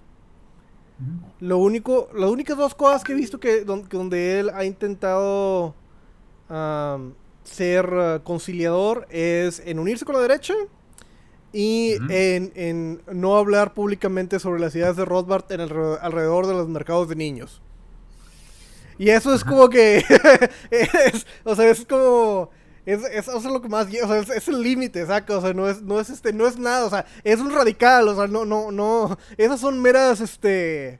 [1.39, 5.73] Lo único, las únicas dos cosas que he visto que donde, él ha intentado
[7.43, 10.53] ser uh, conciliador es en unirse con la derecha
[11.53, 16.67] y en, no hablar públicamente sobre las ideas de Rothbard en el, alrededor de los
[16.67, 17.61] mercados de niños.
[18.97, 20.03] Y eso es como que.
[21.43, 22.51] o sea, es como.
[22.85, 23.87] Es, es lo que más.
[23.87, 25.37] O sea, es, el límite, ¿saca?
[25.37, 26.85] O sea, no es, no es este, no es nada.
[26.85, 28.07] O sea, es un radical.
[28.07, 29.17] O sea, no, no, no.
[29.37, 30.99] Esas son meras, este.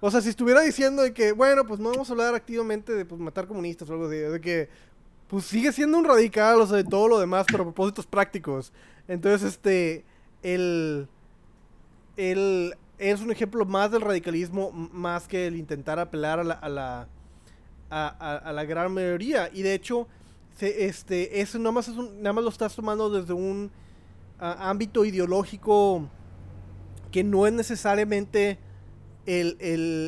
[0.00, 3.04] O sea, si estuviera diciendo de que, bueno, pues no vamos a hablar activamente de
[3.04, 4.68] pues, matar comunistas o algo así, de que,
[5.28, 8.72] pues sigue siendo un radical, o sea, de todo lo demás, pero a propósitos prácticos.
[9.08, 10.04] Entonces, este,
[10.42, 11.08] el,
[12.16, 16.68] el, es un ejemplo más del radicalismo, más que el intentar apelar a la, a
[16.68, 17.08] la,
[17.90, 19.50] a, la gran mayoría.
[19.52, 20.06] Y de hecho,
[20.60, 23.70] este, eso nada más, es nada más lo estás tomando desde un
[24.38, 26.08] ámbito ideológico
[27.10, 28.58] que no es necesariamente
[29.26, 29.56] el,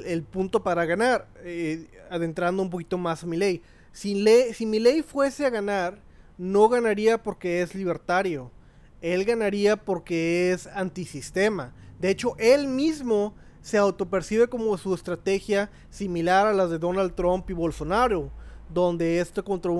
[0.07, 3.63] el, punto para ganar, eh, adentrando un poquito más a mi ley.
[3.93, 6.01] Si, le, si mi ley fuese a ganar,
[6.37, 8.51] no ganaría porque es libertario.
[9.01, 11.75] Él ganaría porque es antisistema.
[11.99, 17.49] De hecho, él mismo se autopercibe como su estrategia similar a las de Donald Trump
[17.51, 18.31] y Bolsonaro,
[18.73, 19.73] donde esto contra,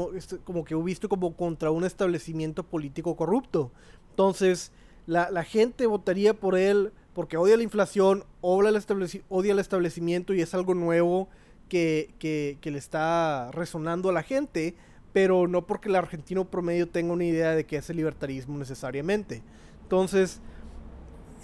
[0.45, 3.71] como que visto como contra un establecimiento político corrupto.
[4.11, 4.73] Entonces,
[5.07, 10.41] la, gente votaría por él porque odia la inflación, odia el, odia el establecimiento y
[10.41, 11.29] es algo nuevo
[11.69, 14.77] que, que, le está resonando a la gente,
[15.13, 19.43] pero no porque el argentino promedio tenga una idea de que es el libertarismo necesariamente.
[19.83, 20.41] Entonces,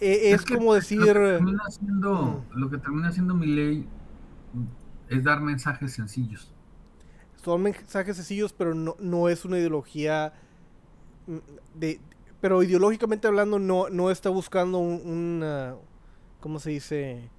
[0.01, 0.99] e, es, como decir...
[1.01, 3.89] Lo que, termina haciendo, lo que termina haciendo mi ley
[5.09, 6.54] es dar mensajes sencillos.
[7.45, 10.33] Son mensajes sencillos, pero no, no es una ideología
[11.27, 11.39] mm,
[11.75, 12.01] de...
[12.41, 15.77] Pero ideológicamente hablando no, no está buscando un,
[16.41, 17.31] ¿Cómo se dice?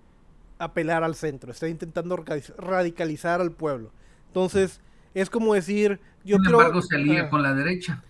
[0.58, 1.52] Apelar al centro.
[1.52, 2.24] Está intentando
[2.58, 3.92] radicalizar al pueblo.
[4.28, 4.82] Entonces,
[5.14, 6.00] es como decir...
[6.24, 8.04] Yo Sin embargo, se alía con la derecha.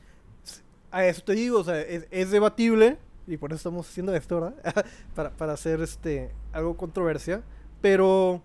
[0.89, 4.39] A eso te digo, o sea, es, es debatible, y por eso estamos haciendo esto,
[4.39, 4.85] ¿verdad?
[5.15, 7.43] para, para hacer este algo controversia,
[7.81, 8.41] pero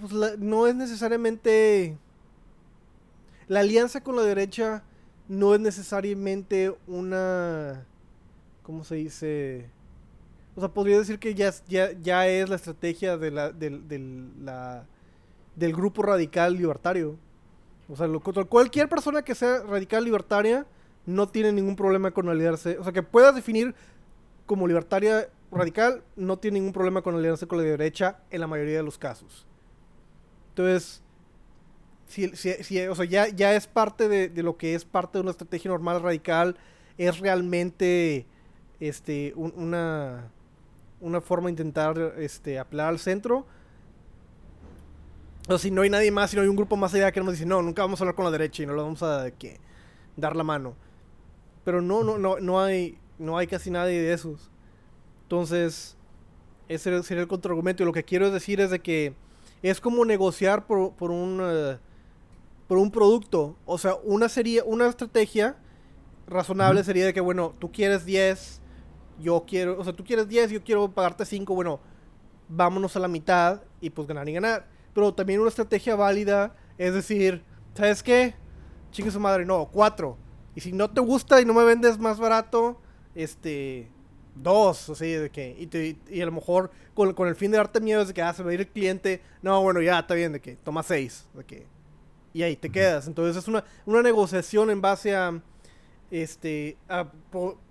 [0.00, 1.96] pues no es necesariamente
[3.48, 4.82] la alianza con la derecha
[5.28, 7.84] no es necesariamente una
[8.70, 9.68] ¿cómo se dice?
[10.54, 13.52] O sea, podría decir que ya, ya, ya es la estrategia de la,
[14.44, 14.86] la,
[15.56, 17.16] del grupo radical libertario.
[17.88, 20.66] O sea, lo, cualquier persona que sea radical libertaria
[21.04, 22.78] no tiene ningún problema con aliarse.
[22.78, 23.74] O sea, que puedas definir
[24.46, 28.76] como libertaria radical, no tiene ningún problema con aliarse con la derecha en la mayoría
[28.76, 29.48] de los casos.
[30.60, 31.02] Entonces,
[32.06, 35.30] si, si, o sea, ya, ya es parte de, lo que es parte de una
[35.30, 36.56] estrategia normal radical,
[36.98, 38.26] es realmente
[38.78, 40.30] este, una,
[41.00, 43.46] una forma de intentar este, apelar al centro.
[45.48, 47.32] O si no hay nadie más, si no hay un grupo más allá que nos
[47.32, 49.30] dice, no, nunca vamos a hablar con la derecha y no lo vamos a
[50.16, 50.76] dar la mano.
[51.64, 54.50] Pero no, no, no, no hay, no hay casi nadie de esos.
[55.22, 55.96] Entonces,
[56.68, 57.82] ese sería el contraargumento.
[57.82, 59.14] Y lo que quiero decir es de que
[59.62, 61.78] es como negociar por, por un eh,
[62.66, 63.56] por un producto.
[63.66, 65.56] O sea, una sería, una estrategia
[66.26, 68.60] razonable sería de que, bueno, tú quieres 10,
[69.18, 71.80] yo quiero, o sea, tú quieres 10, yo quiero pagarte 5, bueno,
[72.48, 74.68] vámonos a la mitad y pues ganar y ganar.
[74.94, 77.44] Pero también una estrategia válida es decir,
[77.74, 78.34] ¿sabes qué?
[78.92, 80.16] Chingue su madre, no, 4
[80.54, 82.80] y si no te gusta y no me vendes más barato,
[83.14, 83.90] este,
[84.42, 87.80] dos, así de que, y, y a lo mejor con, con, el fin de darte
[87.80, 90.32] miedo de que, ah, se va a ir el cliente, no, bueno, ya, está bien,
[90.32, 91.66] de que, toma seis, de que,
[92.32, 93.06] y ahí te quedas.
[93.06, 95.40] Entonces es una, una negociación en base a,
[96.10, 97.10] este, a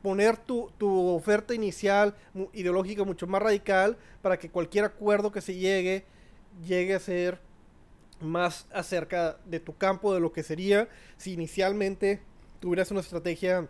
[0.01, 2.15] poner tu, tu oferta inicial
[2.53, 6.05] ideológica mucho más radical para que cualquier acuerdo que se llegue,
[6.65, 7.39] llegue a ser
[8.21, 12.21] más acerca de tu campo de lo que sería si inicialmente
[12.59, 13.67] tuvieras una estrategia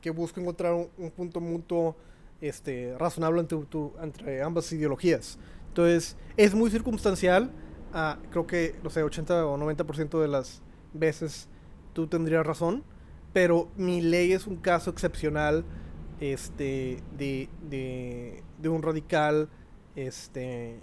[0.00, 1.96] que busca encontrar un, punto mutuo
[2.40, 3.58] este, razonable entre,
[4.02, 5.38] entre, ambas ideologías.
[5.68, 7.50] Entonces, es muy circunstancial.
[7.92, 11.48] Ah, creo que, no sé, 80 o 90% de las veces
[11.92, 12.84] tú tendrías razón.
[13.32, 15.64] Pero mi ley es un caso excepcional
[16.20, 19.48] este, de, de, de un radical
[19.94, 20.80] este,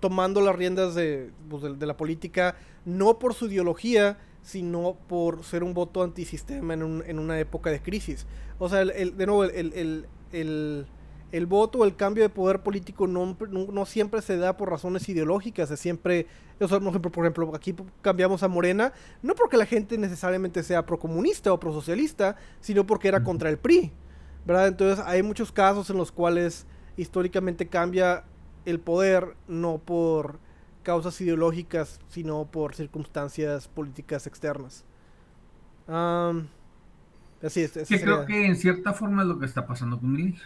[0.00, 0.94] tomando las riendas
[1.48, 6.72] pues, de, de, la política, no por su ideología, sino por ser un voto antisistema
[6.72, 8.26] en, un, en una época de crisis.
[8.60, 13.36] O sea, el, de nuevo, el, el, voto o el cambio de poder político no,
[13.50, 16.28] no, siempre se da por razones ideológicas, es siempre,
[16.60, 21.52] o sea, por ejemplo, aquí cambiamos a Morena, no porque la gente necesariamente sea procomunista
[21.52, 23.90] o prosocialista, sino porque era contra el PRI.
[24.44, 24.68] ¿verdad?
[24.68, 28.22] Entonces hay muchos casos en los cuales históricamente cambia
[28.64, 30.38] el poder no por
[30.86, 34.84] causas ideológicas, sino por circunstancias políticas externas.
[37.42, 37.72] así es.
[37.72, 40.38] Sí, creo que en cierta forma es lo que está pasando con Miley.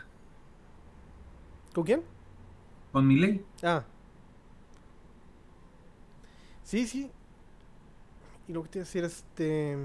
[1.74, 2.02] ¿Con quién?
[2.90, 3.44] Con Miley.
[3.62, 3.84] Ah.
[6.62, 7.10] Sí, sí.
[8.48, 9.76] Y lo que te iba a decir, este...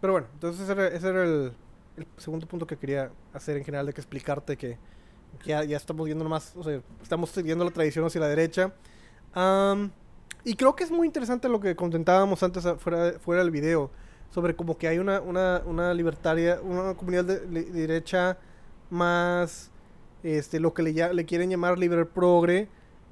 [0.00, 1.52] Pero bueno, entonces ese era, el,
[2.16, 4.78] segundo punto que quería hacer en general, de que explicarte que,
[5.44, 8.72] ya, estamos viendo nomás, o sea, estamos siguiendo la tradición hacia la derecha.
[10.44, 13.90] Y creo que es muy interesante lo que comentábamos antes fuera, fuera del video,
[14.30, 18.38] sobre como que hay una, una, una libertaria, una comunidad de, derecha
[18.90, 19.70] más,
[20.22, 22.68] este, lo que le, le quieren llamar liber progre,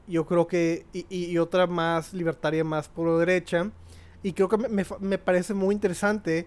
[0.07, 3.71] yo creo que, y, y, otra más libertaria, más pro derecha.
[4.23, 6.47] Y creo que me, me, parece muy interesante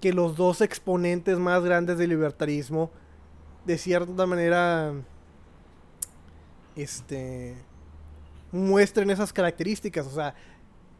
[0.00, 2.90] que los dos exponentes más grandes del libertarismo,
[3.64, 4.92] de cierta manera,
[6.76, 7.56] este,
[8.54, 10.06] muestren esas características.
[10.06, 10.34] O sea,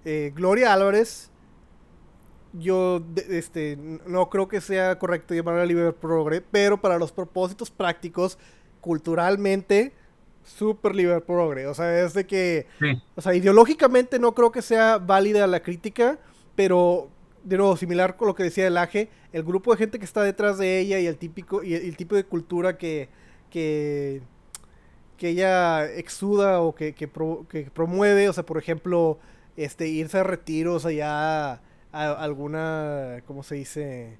[0.05, 1.31] eh, Gloria Álvarez,
[2.53, 8.38] yo este, no creo que sea correcto llamarla liber progre, pero para los propósitos prácticos,
[8.81, 9.93] culturalmente,
[10.45, 11.67] super liber progre.
[11.67, 12.67] O sea, es de que,
[13.14, 16.19] o sea, ideológicamente no creo que sea válida la crítica,
[16.55, 17.09] pero
[17.45, 20.23] de nuevo, similar con lo que decía el Aje, el grupo de gente que está
[20.23, 23.09] detrás de ella y el típico y el, tipo de cultura que,
[23.51, 24.23] que,
[25.16, 29.18] que ella exuda o que, que, promueve, o sea, por ejemplo,
[29.57, 31.59] este irse a retiros allá a,
[31.92, 34.18] alguna, ¿cómo se dice?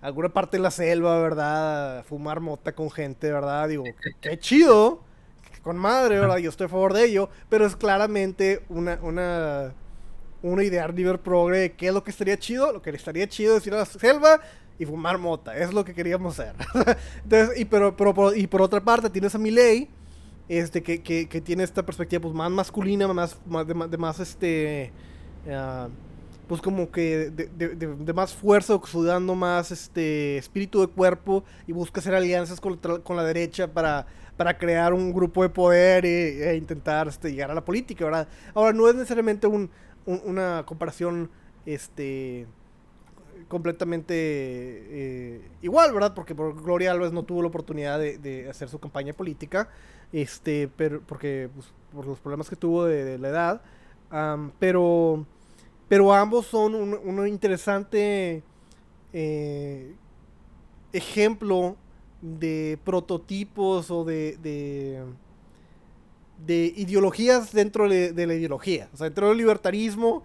[0.00, 2.04] alguna parte de la selva, ¿verdad?
[2.04, 3.68] Fumar mota con gente, ¿verdad?
[3.68, 3.84] Digo,
[4.20, 5.00] qué chido,
[5.62, 6.36] con madre, ¿verdad?
[6.38, 9.72] Yo estoy a favor de ello, pero es claramente una, una
[10.44, 12.72] una idea liber progre de qué es lo que estaría chido.
[12.72, 14.40] Lo que estaría chido es ir a la selva
[14.78, 15.56] y fumar mota.
[15.56, 16.54] Es lo que queríamos hacer.
[17.24, 19.88] Entonces, y, pero, pero, y por otra parte, tienes a Miley,
[20.48, 24.92] este, que, que, que, tiene esta perspectiva pues, más masculina, más, más de, más este.
[25.46, 25.90] Uh,
[26.46, 31.72] pues como que de, de, de, más fuerza, sudando más este espíritu de cuerpo y
[31.72, 34.06] busca hacer alianzas con, con la derecha para,
[34.36, 38.28] para crear un grupo de poder e, e intentar este, llegar a la política, ¿verdad?
[38.52, 39.70] Ahora, no es necesariamente un,
[40.04, 41.30] una comparación
[41.64, 42.46] este
[43.48, 46.14] completamente eh, igual, ¿verdad?
[46.14, 49.68] Porque Gloria Álvarez no tuvo la oportunidad de, hacer su campaña política,
[50.12, 53.62] este, pero porque pues, por los problemas que tuvo de, la edad,
[54.58, 55.26] pero
[55.88, 58.42] pero ambos son un, interesante
[59.12, 59.94] eh,
[60.92, 61.76] ejemplo
[62.22, 64.38] de prototipos o de,
[66.46, 68.88] de ideologías dentro de, la ideología.
[68.92, 70.22] O sea, dentro del libertarismo,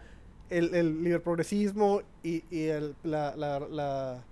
[0.50, 4.24] el, el liberprogresismo y, y el, la, la, la,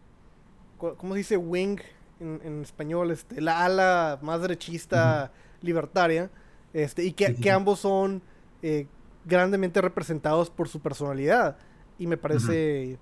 [0.78, 1.38] ¿Cómo se dice?
[1.38, 1.80] Wing
[2.20, 3.12] en, español.
[3.12, 6.30] Este, la ala más derechista libertaria.
[6.74, 8.22] Este, y que, que ambos son
[8.62, 8.88] eh,
[9.26, 11.58] grandemente representados por su personalidad.
[11.98, 12.98] Y me parece.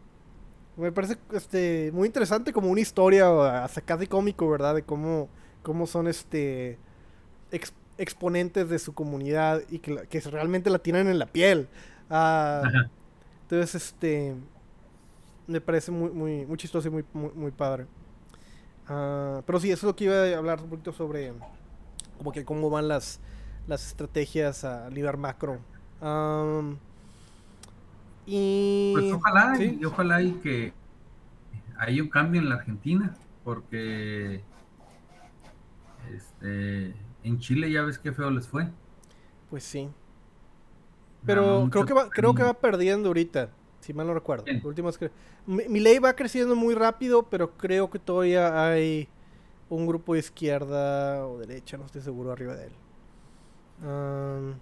[0.78, 4.76] Me parece este, muy interesante como una historia, hasta casi cómico, ¿verdad?
[4.76, 5.30] De cómo,
[5.64, 6.78] cómo son este
[7.98, 11.70] exponentes de su comunidad y que, que realmente la tienen en la piel.
[12.10, 12.62] Ah,
[13.46, 14.36] entonces, este,
[15.46, 17.86] me parece muy, muy, muy chistoso y muy, muy, padre.
[18.88, 21.32] Ah, pero sí, eso es lo que iba a hablar un poquito sobre
[22.18, 23.20] como que cómo van las,
[23.68, 25.60] las estrategias a nivel macro.
[28.26, 30.74] y pues ojalá, y ojalá y que
[31.78, 34.42] hay un cambio en la Argentina, porque
[36.12, 38.72] este en Chile ya ves qué feo les fue.
[39.52, 39.92] Pues sí.
[41.26, 44.46] Pero creo que va, creo que va perdiendo ahorita, si mal no recuerdo.
[44.64, 45.12] Último es que
[45.46, 49.08] mi, ley va creciendo muy rápido, pero creo que todavía hay
[49.70, 52.74] un grupo de izquierda o derecha, no estoy seguro arriba de él.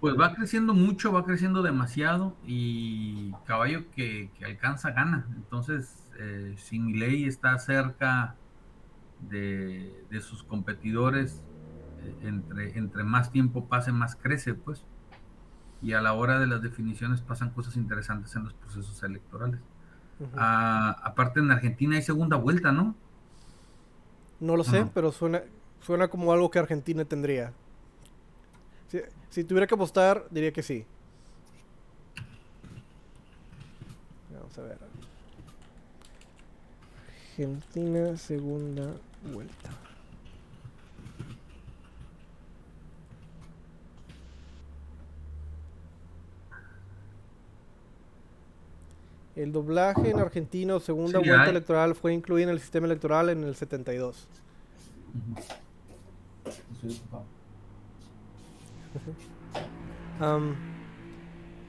[0.00, 5.26] pues va creciendo mucho, va creciendo demasiado y caballo que, alcanza gana.
[5.36, 8.36] Entonces, eh, si mi ley está cerca
[9.28, 11.44] de, de sus competidores,
[12.22, 14.84] entre, entre más tiempo pase, más crece, pues.
[15.84, 19.60] Y a la hora de las definiciones pasan cosas interesantes en los procesos electorales.
[20.36, 22.94] Ah, aparte en Argentina hay segunda vuelta, ¿no?
[24.40, 25.42] No lo sé, pero suena,
[25.80, 27.52] suena como algo que Argentina tendría.
[28.88, 30.86] Si, si tuviera que apostar, diría que sí.
[34.32, 34.78] Vamos a ver.
[37.30, 38.94] Argentina, segunda
[39.32, 39.83] vuelta.
[49.36, 53.56] El doblaje en argentino, segunda vuelta electoral, fue incluido en el sistema electoral en el
[53.56, 54.28] 72.
[56.74, 57.24] Estoy ocupado.
[60.20, 60.54] Am,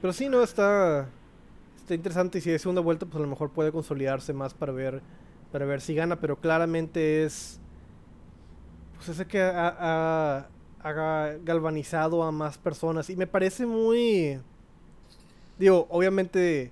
[0.00, 1.08] pero sí, no, está,
[1.76, 4.72] está interesante y si es segunda vuelta, pues a lo mejor puede consolidarse más para
[4.72, 5.00] ver,
[5.50, 7.58] para ver si gana, pero claramente es,
[8.94, 10.48] pues ese que ha, ha-
[10.80, 14.38] ha galvanizado a más personas y me parece muy,
[15.58, 16.70] digo, obviamente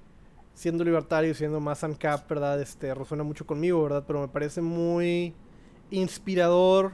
[0.55, 2.61] siendo libertario y siendo más ANCAP, ¿verdad?
[2.63, 4.05] Este, resuena mucho conmigo, ¿verdad?
[4.07, 5.35] Pero me parece muy
[5.91, 6.93] inspirador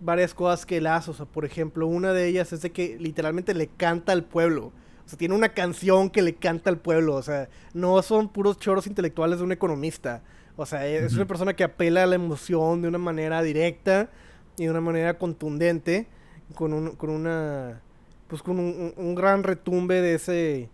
[0.00, 1.10] varias cosas que él hace.
[1.10, 4.72] O sea, por ejemplo, una de ellas es de que literalmente le canta al pueblo.
[5.04, 7.14] O sea, tiene una canción que le canta al pueblo.
[7.14, 10.22] O sea, no son puros choros intelectuales de un economista.
[10.56, 14.10] O sea, es una persona que apela a la emoción de una manera directa
[14.58, 16.06] y de una manera contundente.
[16.54, 17.80] Con, un, con una.
[18.28, 20.68] Pues con un, un- un gran retumbe de ese.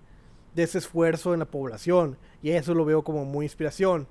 [0.55, 2.17] De ese esfuerzo en la población.
[2.43, 4.07] Y eso lo veo como muy inspiración.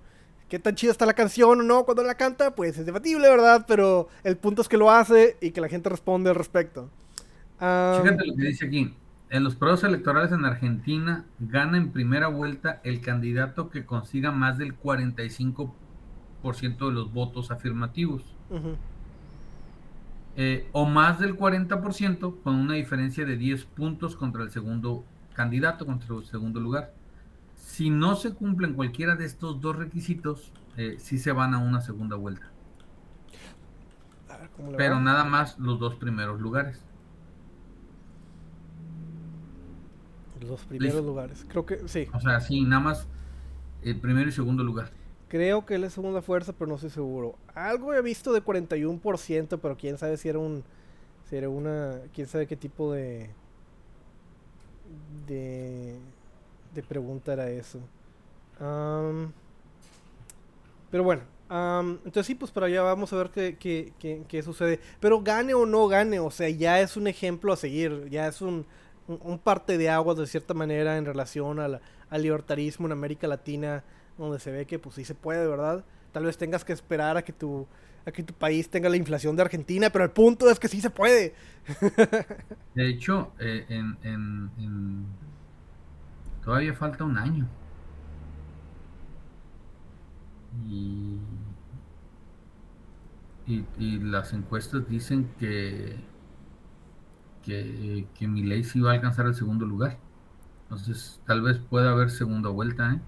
[0.50, 2.56] ¿Qué tan chida está la canción o no cuando la canta?
[2.56, 3.66] Pues es debatible, ¿verdad?
[3.68, 6.90] Pero el punto es que lo hace y que la gente responde al respecto.
[7.60, 8.94] Fíjate lo que dice aquí.
[9.30, 14.58] En los procesos electorales en Argentina gana en primera vuelta el candidato que consiga más
[14.58, 15.74] del 45%
[16.88, 18.24] de los votos afirmativos.
[20.38, 25.04] eh, o más del 40% con una diferencia de 10 puntos contra el segundo
[25.38, 26.94] candidato, contra el segundo lugar.
[27.56, 31.80] Si no se cumplen cualquiera de estos dos requisitos, eh, sí se van a una
[31.80, 32.52] segunda vuelta.
[34.30, 35.02] A ver cómo le Pero va.
[35.02, 36.82] nada más los dos primeros lugares.
[40.40, 41.08] Los dos primeros Listo.
[41.08, 41.46] lugares.
[41.48, 42.08] Creo que sí.
[42.14, 43.08] O sea, sí, nada más
[43.82, 44.92] el primero y segundo lugar.
[45.28, 47.36] Creo que él es segunda fuerza, pero no estoy seguro.
[47.54, 50.64] Algo he visto de 41%, pero quién sabe si era un.
[51.30, 51.96] Si era una.
[52.14, 53.30] Quién sabe qué tipo de.
[55.28, 55.96] De.
[56.74, 57.80] De pregunta era eso.
[60.92, 61.22] Pero bueno.
[61.50, 63.94] am, entonces sí, pues para allá vamos a ver qué, qué,
[64.28, 64.80] qué- sucede.
[65.00, 68.08] Pero gane o no gane, o sea, ya es un ejemplo a seguir.
[68.10, 68.66] Ya es un,
[69.08, 73.84] un, parte de agua de cierta manera en relación al, al libertarismo en América Latina
[74.18, 75.86] donde se ve que pues sí se puede, ¿verdad?
[76.12, 77.68] Tal vez tengas que esperar a que tu
[78.08, 80.82] a que tu país tenga la inflación de Argentina, pero el punto es que sí
[80.82, 81.36] se puede.
[82.76, 85.05] De hecho, eh, en, en- en-
[86.43, 87.47] todavía falta un año.
[90.51, 91.20] Y,
[93.45, 96.05] y, y las encuestas dicen que,
[97.41, 99.97] que, que Milei sí va a alcanzar el segundo lugar.
[100.64, 103.01] Entonces, tal vez pueda haber segunda vuelta, ¿eh?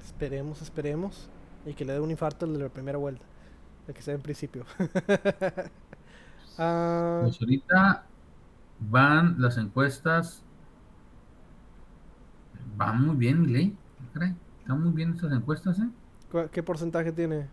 [0.00, 1.30] Esperemos, esperemos
[1.64, 3.24] y que le dé un infarto al de la primera vuelta,
[3.90, 4.64] el que sea en principio.
[6.58, 8.10] Ah, Pues ahorita
[8.78, 10.44] van las encuestas,
[12.80, 14.36] va muy bien, Milei, ¿qué cree?
[14.60, 15.90] Están muy bien estas encuestas, ¿eh?
[16.30, 17.50] ¿cu- ¿Qué porcentaje tiene?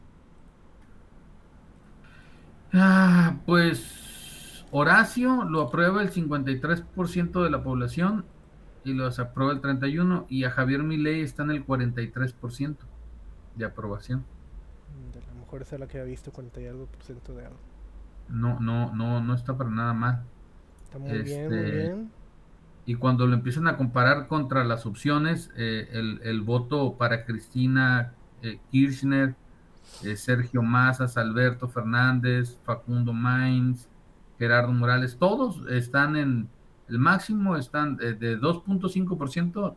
[2.73, 8.25] Ah, pues Horacio lo aprueba el 53% de la población
[8.83, 12.89] y los aprueba el 31% y a Javier Milei está en el 43%
[13.55, 14.27] de aprobación.
[15.47, 17.59] Mejor esa es la que había visto 40 y algo por ciento de algo.
[18.27, 20.23] No, no, no, no está para nada mal.
[20.83, 22.11] Está muy bien, muy Este, bien.
[22.85, 28.13] Y cuando lo empiezan a comparar contra las opciones, eh, el, el voto para Cristina
[28.41, 29.35] eh, Kirchner,
[30.03, 33.87] eh, Sergio Mazas, Alberto Fernández, Facundo Mainz,
[34.37, 36.49] Gerardo Morales, todos están en
[36.89, 39.75] el máximo, están eh, de 2.5%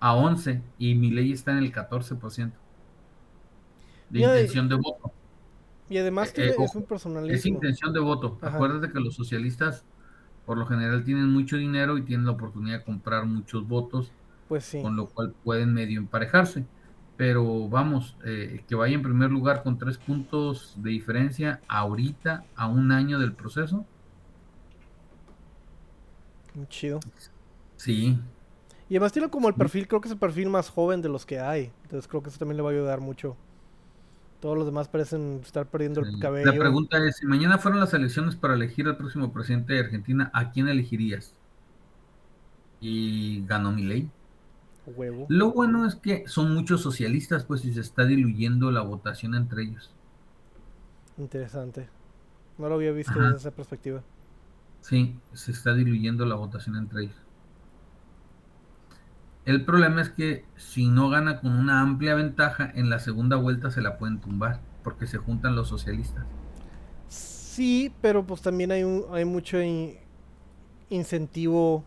[0.00, 2.52] a 11% y Milei está en el 14%
[4.08, 5.14] de intención de voto.
[5.88, 6.84] Y además eh, tiene, eh, es un
[7.26, 7.44] Es personalismo.
[7.44, 8.40] intención de voto.
[8.40, 8.58] Ajá.
[8.58, 9.86] Acuérdate que los socialistas
[10.44, 14.14] por lo general tienen mucho dinero y tienen la oportunidad de comprar muchos votos,
[14.48, 14.78] Pues sí.
[14.80, 16.68] con lo cual pueden medio emparejarse.
[17.16, 22.68] Pero vamos, eh, que vaya en primer lugar con tres puntos de diferencia ahorita, a
[22.68, 23.88] un año del proceso.
[26.54, 27.04] Muy chido.
[27.76, 28.18] Sí,
[28.88, 31.26] Y además tiene como el perfil, creo que es el perfil más joven de los
[31.26, 31.74] que hay.
[31.82, 33.36] Entonces creo que eso también le va a ayudar mucho.
[34.40, 36.52] Todos los demás parecen estar perdiendo el cabello.
[36.52, 40.30] La pregunta es, si mañana fueron las elecciones para elegir al próximo presidente de Argentina,
[40.32, 41.34] ¿a quién elegirías?
[42.80, 44.08] Y ganó Milei.
[44.86, 45.26] Huevo.
[45.28, 49.64] Lo bueno es que son muchos socialistas, pues, y se está diluyendo la votación entre
[49.64, 49.90] ellos.
[51.18, 51.88] Interesante.
[52.58, 53.24] No lo había visto Ajá.
[53.24, 54.02] desde esa perspectiva.
[54.80, 57.16] Sí, se está diluyendo la votación entre ellos.
[59.48, 63.70] El problema es que si no gana con una amplia ventaja, en la segunda vuelta
[63.70, 66.24] se la pueden tumbar, porque se juntan los socialistas.
[67.08, 69.96] Sí, pero pues también hay, un, hay mucho in-
[70.90, 71.84] incentivo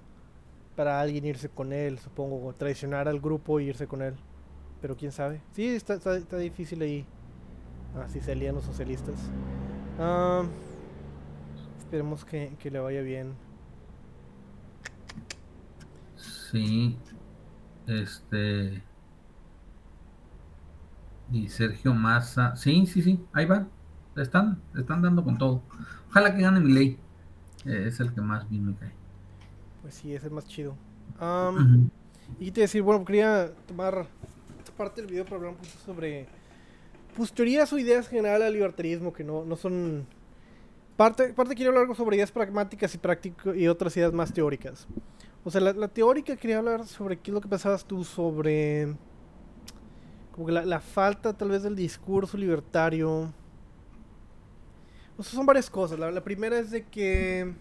[0.76, 4.16] para alguien irse con él, supongo, traicionar al grupo e irse con él.
[4.82, 5.42] Pero quién sabe.
[5.54, 7.06] Sí, está, está, está difícil ahí.
[8.04, 9.16] Así se alían los socialistas.
[10.00, 10.44] Ah,
[11.80, 13.34] esperemos que, que le vaya bien.
[16.16, 16.98] Sí,
[17.92, 18.84] este.
[21.32, 22.56] Y Sergio Massa.
[22.56, 23.68] Sí, sí, sí, ahí va.
[24.16, 25.62] Están, están dando con todo.
[26.10, 26.98] Ojalá que gane mi ley.
[27.66, 28.92] Eh, es el que más bien me cae.
[29.82, 30.76] Pues sí, es el más chido.
[32.40, 34.08] Y te decir, bueno, quería tomar
[34.60, 36.28] esta parte del video para hablar un poco sobre
[37.16, 40.06] pues teorías o ideas generales al libertarismo que no, no son
[40.96, 44.88] parte, parte quiero hablar algo sobre ideas pragmáticas y prácticas y otras ideas más teóricas.
[45.44, 48.96] O sea, la, la, teórica quería hablar sobre qué es lo que pensabas tú sobre
[50.32, 53.34] como que la, falta tal vez del discurso libertario.
[55.18, 56.00] O sea, son varias cosas.
[56.00, 57.54] La, la primera es de que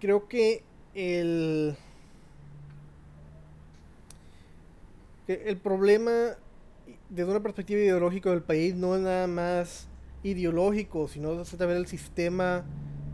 [0.00, 0.62] creo que
[0.94, 1.76] el,
[5.28, 6.36] el problema
[7.08, 9.88] desde una perspectiva ideológica del país no es nada más
[10.22, 12.64] ideológico, sino también el sistema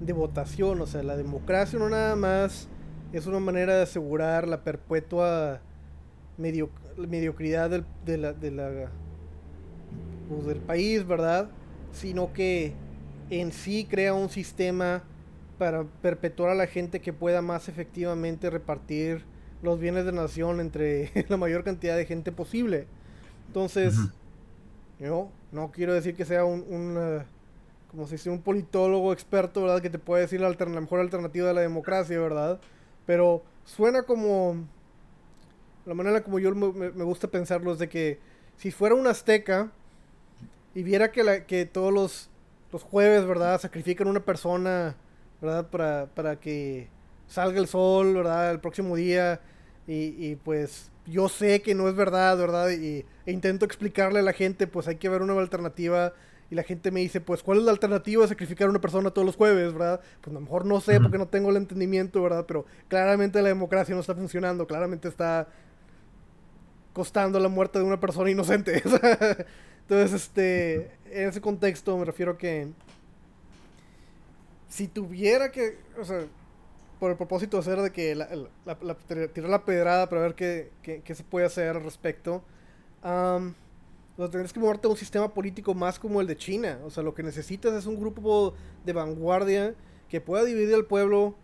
[0.01, 2.69] de votación, o sea, la democracia no nada más
[3.13, 5.61] es una manera de asegurar la perpetua
[6.39, 8.91] mediocridad del, de la, de la,
[10.29, 11.51] pues, del país, ¿verdad?
[11.93, 12.73] Sino que
[13.29, 15.05] en sí crea un sistema
[15.59, 19.25] para perpetuar a la gente que pueda más efectivamente repartir
[19.63, 22.87] los bienes de nación entre la mayor cantidad de gente posible.
[23.49, 23.95] Entonces,
[24.99, 27.23] yo no quiero decir que sea un, un
[27.91, 29.83] como si sea un politólogo experto, ¿verdad?
[29.83, 32.61] Que te puede decir la, mejor alternativa de la democracia, ¿verdad?
[33.07, 34.65] Pero suena como...
[35.87, 38.19] La manera como yo me, gusta pensarlo es de que
[38.57, 39.73] si fuera un azteca
[40.75, 42.31] y viera que, la, que todos los,
[42.71, 43.61] los jueves, ¿verdad?
[43.61, 44.95] Sacrifican una persona
[45.41, 45.69] ¿verdad?
[45.69, 46.89] Para, para que
[47.27, 48.51] salga el sol, ¿verdad?
[48.53, 49.41] El próximo día.
[49.87, 52.71] Y, y, pues yo sé que no es verdad, ¿verdad?
[52.71, 56.13] Y, e intento explicarle a la gente, pues hay que ver una alternativa.
[56.51, 59.11] Y la gente me dice, pues, ¿cuál es la alternativa de sacrificar a una persona
[59.11, 60.01] todos los jueves, verdad?
[60.21, 62.45] Pues a lo mejor no sé porque no tengo el entendimiento, ¿verdad?
[62.47, 65.49] Pero claramente la democracia no está funcionando, claramente está
[66.93, 68.83] costando la muerte de una persona inocente.
[69.83, 72.69] Entonces, este, en ese contexto me refiero a que
[74.69, 76.25] si tuviera que, o sea,
[76.99, 78.29] por el propósito de hacer de que la,
[78.65, 82.43] la, tirar la pedrada para ver qué, qué, se puede hacer al respecto,
[83.03, 83.55] um,
[84.29, 86.79] tendrías que moverte a un sistema político más como el de China.
[86.85, 88.55] O sea, lo que necesitas es un grupo
[88.85, 89.75] de vanguardia
[90.09, 91.37] que pueda dividir al pueblo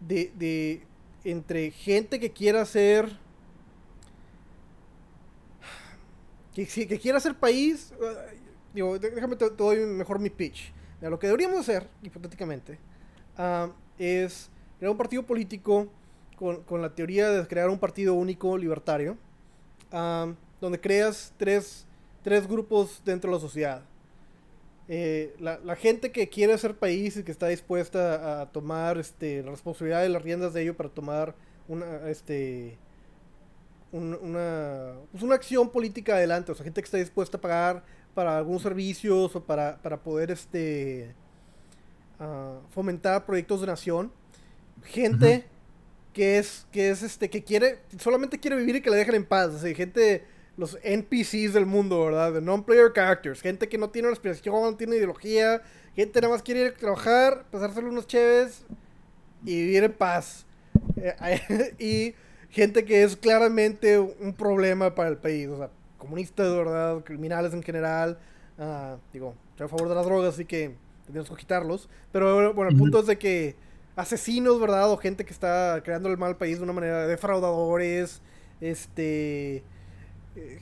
[0.00, 0.82] de, de
[1.24, 3.18] entre gente que quiera ser
[6.54, 7.92] que, que quiera ser país.
[7.98, 8.36] Uh,
[8.74, 10.72] digo, déjame te, doy mejor mi pitch
[11.10, 12.78] lo que deberíamos hacer, hipotéticamente,
[13.98, 15.88] es crear un partido político
[16.36, 19.16] con, la teoría de crear un partido único libertario,
[19.90, 21.86] donde creas tres,
[22.22, 23.82] tres, grupos dentro de la sociedad.
[24.88, 29.50] Eh, la, gente que quiere ser país y que está dispuesta a, tomar este, la
[29.52, 31.34] responsabilidad de las riendas de ello para tomar
[31.68, 32.76] una, este,
[33.92, 38.36] una, pues una acción política adelante, o sea, gente que está dispuesta a pagar para
[38.36, 41.14] algunos servicios o para, para poder este
[42.20, 44.12] uh, fomentar proyectos de nación.
[44.84, 45.46] Gente
[46.12, 49.24] que es que es este que quiere solamente quiere vivir y que la dejen en
[49.24, 50.24] paz, o gente
[50.56, 52.34] los NPCs del mundo, ¿verdad?
[52.34, 55.62] The non-player characters, gente que no tiene una aspiración, no tiene ideología,
[55.94, 58.64] gente nada más quiere ir a trabajar, pasárselo unos chéves
[59.44, 60.46] y vivir en paz.
[60.96, 62.14] Eh, y
[62.50, 67.02] gente que es claramente un problema para el país, o sea, comunistas, ¿verdad?
[67.04, 68.18] Criminales en general.
[68.58, 70.74] Uh, digo, estoy a favor de las drogas, así que
[71.06, 71.88] tenemos que quitarlos.
[72.12, 73.56] Pero bueno, el punto es de que
[73.96, 74.90] asesinos, ¿verdad?
[74.90, 78.20] O gente que está creando el mal al país de una manera, defraudadores,
[78.60, 79.62] este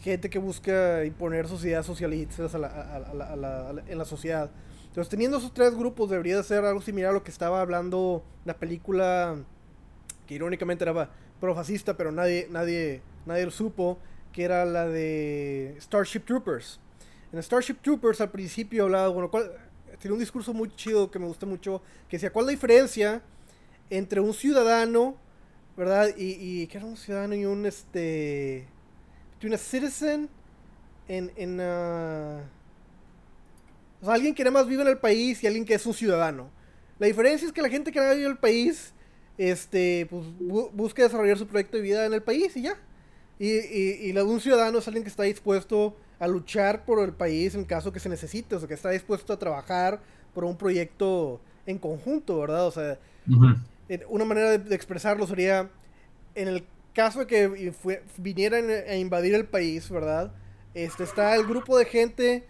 [0.00, 4.50] gente que busca imponer sus ideas socialistas en la sociedad.
[4.88, 8.54] Entonces, teniendo esos tres grupos, debería ser algo similar a lo que estaba hablando la
[8.54, 9.36] película,
[10.26, 11.10] que irónicamente era
[11.40, 13.98] profascista, pero nadie, nadie, nadie lo supo,
[14.32, 16.80] que era la de Starship Troopers.
[17.32, 19.30] En Starship Troopers al principio hablaba, bueno,
[20.00, 23.22] tiene un discurso muy chido que me gusta mucho, que decía, ¿cuál es la diferencia
[23.90, 25.14] entre un ciudadano,
[25.76, 26.08] verdad?
[26.16, 28.66] Y, y ¿qué era un ciudadano y un, este,
[29.40, 30.28] between a citizen
[31.08, 32.42] en, en uh,
[34.02, 35.94] o sea, alguien que nada más vive en el país y alguien que es un
[35.94, 36.50] ciudadano.
[36.98, 38.92] La diferencia es que la gente que nada vive en el país,
[39.38, 42.76] este, pues busca desarrollar su proyecto de vida en el país y ya.
[43.38, 47.64] Y, y, un ciudadano es alguien que está dispuesto a luchar por el país en
[47.64, 50.02] caso que se necesite, o sea, que está dispuesto a trabajar
[50.34, 52.66] por un proyecto en conjunto, ¿verdad?
[52.66, 52.98] O sea,
[54.08, 55.70] una manera de, expresarlo sería,
[56.34, 56.64] en el
[56.94, 57.72] caso de que
[58.16, 60.32] vinieran a invadir el país, ¿verdad?
[60.74, 62.44] Este, está el grupo de gente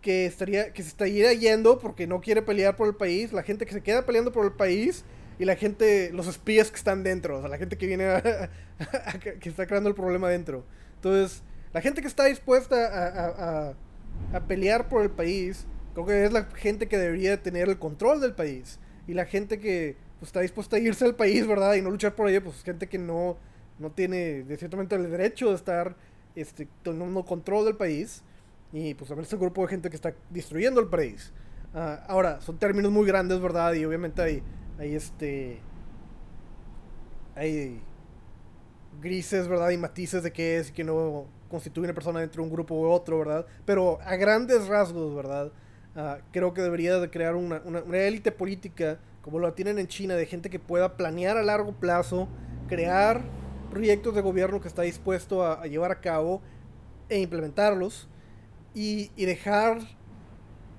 [0.00, 3.66] que estaría que se estaría yendo porque no quiere pelear por el país, la gente
[3.66, 5.04] que se queda peleando por el país
[5.38, 8.04] y la gente, los espías que están dentro, o sea, la gente que viene
[9.40, 10.64] que está creando el problema dentro.
[10.96, 13.72] Entonces, la gente que está dispuesta
[14.32, 18.20] a, pelear por el país, creo que es la gente que debería tener el control
[18.20, 18.78] del país.
[19.08, 21.74] Y la gente que pues, está dispuesta a irse al país, ¿verdad?
[21.74, 23.36] Y no luchar por ello, pues gente que no,
[23.82, 25.96] no tiene, de el derecho de estar
[26.34, 28.22] este, tomando control del país.
[28.72, 31.32] Y pues también es un grupo de gente que está destruyendo el país.
[31.74, 33.74] Ah, ahora, son términos muy grandes, ¿verdad?
[33.74, 34.42] Y obviamente hay,
[34.78, 35.60] hay este.
[37.34, 37.80] Hay
[39.00, 39.70] grises, ¿verdad?
[39.70, 42.74] Y matices de qué es y que no constituye una persona dentro de un grupo
[42.74, 43.46] u otro, ¿verdad?
[43.66, 45.52] Pero a grandes rasgos, ¿verdad?
[45.94, 50.14] Ah, creo que debería de crear una, una, élite política como lo tienen en China,
[50.14, 52.28] de gente que pueda planear a largo plazo,
[52.68, 53.22] crear
[53.72, 56.42] proyectos de gobierno que está dispuesto a, llevar a cabo
[57.08, 58.06] e implementarlos
[58.74, 59.78] y, dejar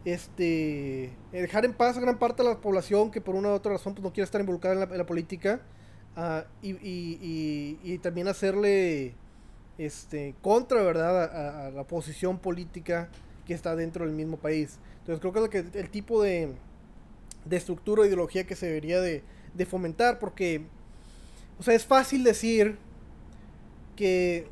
[0.06, 3.72] este dejar en paz a gran parte de la población que por una u otra
[3.72, 5.62] razón pues, no quiere estar involucrada en la, política
[6.16, 9.16] ah, y, también hacerle
[9.80, 13.10] este, contra, ¿verdad?, a, la posición política
[13.48, 14.78] que está dentro del mismo país.
[15.00, 16.54] Entonces creo que, que el tipo de,
[17.46, 19.24] de estructura o ideología que se debería de,
[19.54, 20.66] de, fomentar, porque,
[21.64, 22.78] o sea, es fácil decir
[23.96, 24.50] que,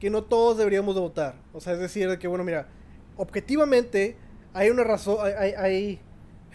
[0.00, 1.34] que no todos deberíamos de votar.
[1.52, 2.66] O sea, es decir, que, bueno, mira,
[3.18, 4.16] objetivamente
[4.54, 6.00] hay una razón, hay...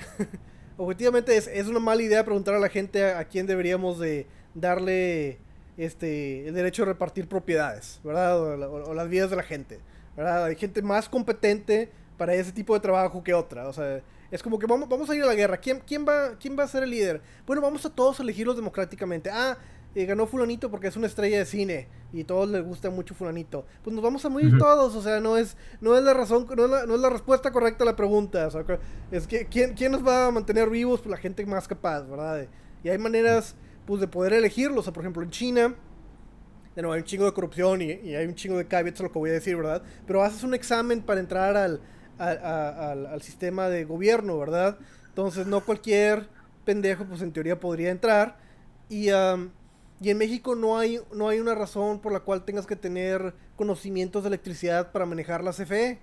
[0.78, 4.26] objetivamente es, es, una mala idea preguntar a la gente a, quién deberíamos de
[4.56, 5.38] darle
[5.78, 8.42] este, el derecho a repartir propiedades, ¿verdad?
[8.42, 9.82] O, las vidas de la gente,
[10.18, 10.46] ¿verdad?
[10.46, 14.02] Hay gente más competente para ese tipo de trabajo que otra, o sea,
[14.32, 16.64] es como que vamos, vamos a ir a la guerra, ¿Quién, quién, va, ¿quién va
[16.64, 17.22] a ser el líder?
[17.46, 19.30] Bueno, vamos a todos elegirlos democráticamente.
[19.32, 19.58] Ah,
[19.96, 23.16] eh, ganó fulanito porque es una estrella de cine y a todos les gusta mucho
[23.16, 23.66] fulanito.
[23.84, 26.66] Pues nos vamos a morir todos, o sea, no es, no es la razón, no
[26.66, 28.48] es la, no es la respuesta correcta a la pregunta.
[28.48, 28.64] O sea,
[29.12, 31.02] es que ¿quién, ¿quién nos va a mantener vivos?
[31.02, 32.48] Pues la gente más capaz, ¿verdad?
[32.84, 33.56] Y hay maneras
[33.88, 34.80] pues, de poder elegirlos.
[34.80, 35.76] O sea, por ejemplo, en China,
[36.76, 39.18] de nuevo, hay un chingo de corrupción y, hay un chingo de caveats, lo que
[39.18, 39.82] voy a decir, ¿verdad?
[40.06, 41.82] Pero haces un examen para entrar al,
[42.20, 44.78] al, sistema de gobierno, ¿verdad?
[45.08, 46.28] Entonces, no cualquier
[46.66, 48.38] pendejo, pues en teoría podría entrar.
[48.90, 52.76] Y, y en México no hay, no hay una razón por la cual tengas que
[52.76, 56.00] tener conocimientos de electricidad para manejar la CFE.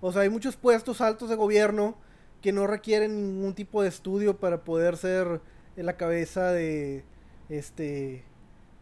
[0.00, 1.96] O sea, hay muchos puestos altos de gobierno
[2.42, 5.40] que no requieren ningún tipo de estudio para poder ser
[5.76, 7.04] en la cabeza de,
[7.48, 8.24] este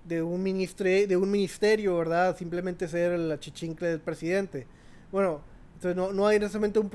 [0.05, 2.37] de un ministre, de un ministerio, ¿verdad?
[2.37, 4.67] Simplemente ser la chichincle del presidente.
[5.11, 5.41] Bueno,
[5.85, 6.91] entonces no, no hay necesariamente un,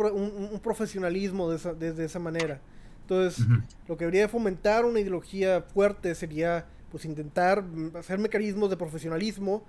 [0.52, 2.60] un, profesionalismo de esa, de, esa manera.
[3.02, 3.46] Entonces,
[3.88, 7.64] lo que debería fomentar una ideología fuerte sería pues intentar
[7.96, 9.64] hacer mecanismos de profesionalismo,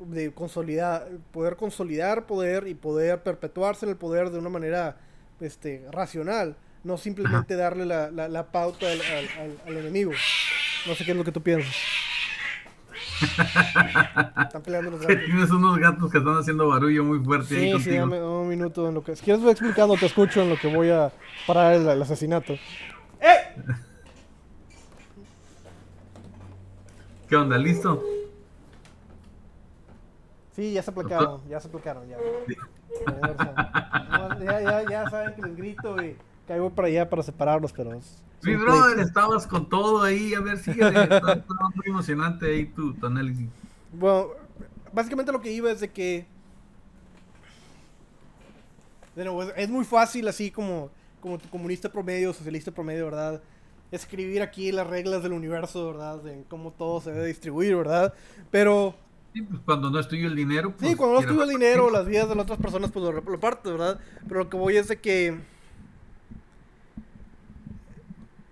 [0.00, 4.96] de consolidar, poder consolidar poder y poder perpetuarse en el poder de una manera
[5.40, 9.00] este, racional, no simplemente darle la, la, pauta al,
[9.66, 10.10] al enemigo.
[10.86, 11.74] No sé qué es lo que tú piensas.
[13.20, 15.24] Están peleando los gatos.
[15.24, 18.88] Tienes unos gatos que están haciendo barullo muy fuerte sí, ahí Sí, dame un minuto
[18.88, 19.16] en lo que...
[19.16, 21.12] Si quieres voy explicando, te escucho en lo que voy a
[21.46, 22.54] parar el, asesinato.
[22.54, 23.54] ¡Eh!
[27.28, 27.56] ¿Qué onda?
[27.56, 28.02] ¿Listo?
[30.52, 32.16] Sí, ya se aplicaron, ya se aplicaron, ya.
[34.44, 37.98] Ya, ya, ya saben que les grito y caigo para allá para separarlos, pero
[38.44, 43.48] mi brother, estabas con todo ahí, a ver, si está, muy emocionante ahí tu, análisis.
[43.92, 44.28] Bueno,
[44.92, 46.26] básicamente lo que iba es de que...
[49.16, 50.90] De nuevo, es, muy fácil así como,
[51.20, 53.40] como comunista promedio, socialista promedio, ¿verdad?
[53.92, 56.20] Escribir aquí las reglas del universo, ¿verdad?
[56.20, 58.12] De cómo todo se debe distribuir, ¿verdad?
[58.50, 58.94] Pero...
[59.32, 60.72] Sí, pues cuando no estudio el dinero.
[60.76, 63.12] Pues, sí, cuando no estudio el dinero, las vidas de las otras personas, pues lo,
[63.12, 64.00] lo parto, ¿verdad?
[64.26, 65.40] Pero lo que voy es de que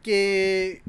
[0.02, 0.82] que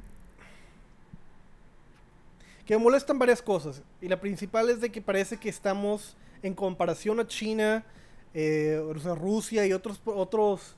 [2.65, 3.81] que molestan varias cosas.
[4.01, 7.85] Y la principal es de que parece que estamos, en comparación a China,
[8.33, 8.81] eh,
[9.15, 10.75] Rusia y otros, otros,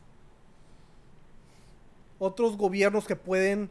[2.20, 3.70] otros gobiernos que pueden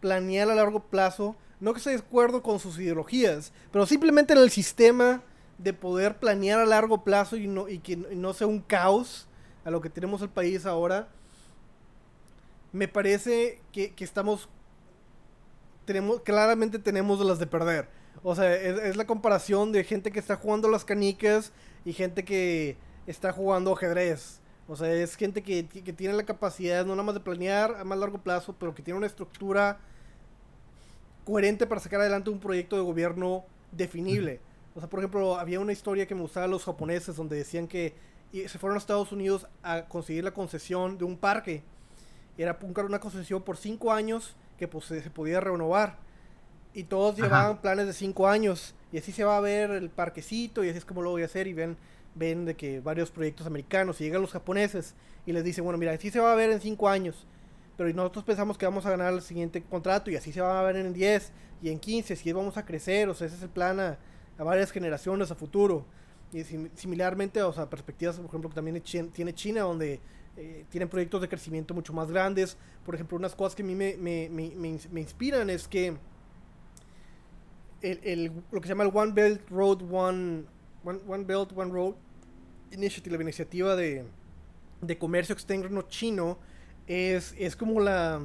[0.00, 4.38] planear a largo plazo, no que esté de acuerdo con sus ideologías, pero simplemente en
[4.38, 5.22] el sistema
[5.58, 9.26] de poder planear a largo plazo y, no, y que no sea un caos
[9.64, 11.08] a lo que tenemos el país ahora
[12.72, 14.48] me parece que, estamos.
[15.84, 17.88] Tenemos, claramente tenemos las de perder.
[18.22, 21.52] O sea, es, la comparación de gente que está jugando las canicas
[21.84, 24.40] y gente que está jugando ajedrez.
[24.68, 27.98] O sea, es gente que, tiene la capacidad no nada más de planear a más
[27.98, 29.80] largo plazo, pero que tiene una estructura
[31.24, 34.40] coherente para sacar adelante un proyecto de gobierno definible.
[34.74, 37.94] O sea, por ejemplo, había una historia que me gustaba los japoneses donde decían que,
[38.32, 41.64] se fueron a Estados Unidos a conseguir la concesión de un parque.
[42.42, 45.98] Era una concesión por cinco años que pues, se podía renovar.
[46.72, 48.74] Y todos llevaban planes de cinco años.
[48.92, 51.26] Y así se va a ver el parquecito y así es como lo voy a
[51.26, 51.46] hacer.
[51.46, 51.76] Y ven,
[52.14, 54.94] ven de que varios proyectos americanos y llegan los japoneses
[55.26, 57.26] y les dicen, bueno, mira, así se va a ver en cinco años.
[57.76, 60.62] Pero nosotros pensamos que vamos a ganar el siguiente contrato y así se va a
[60.62, 61.32] ver en 10
[61.62, 63.08] y en 15, así vamos a crecer.
[63.08, 63.98] O sea, ese es el plan a,
[64.38, 65.84] a varias generaciones a futuro.
[66.32, 68.82] Y similarmente, o sea, perspectivas, por ejemplo, que también
[69.12, 70.00] tiene China, donde
[70.40, 72.56] eh, tienen proyectos de crecimiento mucho más grandes.
[72.84, 75.98] Por ejemplo, unas cosas que a mí me, me, me, me inspiran es que
[77.82, 80.44] el, el, lo que se llama el One Belt Road, One,
[80.82, 81.94] One, One Belt, One Road
[82.72, 84.04] Initiative, la iniciativa de,
[84.80, 86.38] de comercio externo chino,
[86.86, 88.20] es, es como la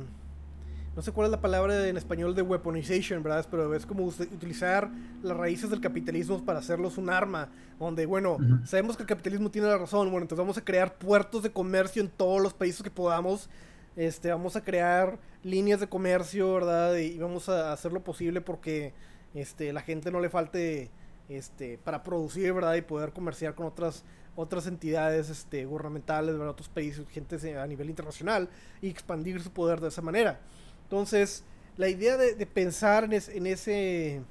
[0.96, 3.46] no sé cuál es la palabra en español de weaponization, ¿verdad?
[3.52, 4.90] Pero es como utilizar
[5.22, 9.68] las raíces del capitalismo para hacerlos un arma, donde, bueno, sabemos que el capitalismo tiene
[9.68, 12.90] la razón, bueno, entonces vamos a crear puertos de comercio en todos los países que
[12.90, 13.50] podamos,
[13.98, 16.96] este, vamos a crear líneas de comercio, ¿verdad?
[16.96, 18.94] Y, vamos a hacer lo posible porque,
[19.34, 20.92] este, la gente no le falte,
[21.28, 22.76] este, para producir, ¿verdad?
[22.76, 24.06] Y poder comerciar con otras
[24.38, 26.50] otras entidades este, gubernamentales, ¿verdad?
[26.50, 28.50] otros países, gente a nivel internacional
[28.82, 30.42] y expandir su poder de esa manera.
[30.86, 31.44] Entonces,
[31.78, 34.22] la idea de, pensar en, en ese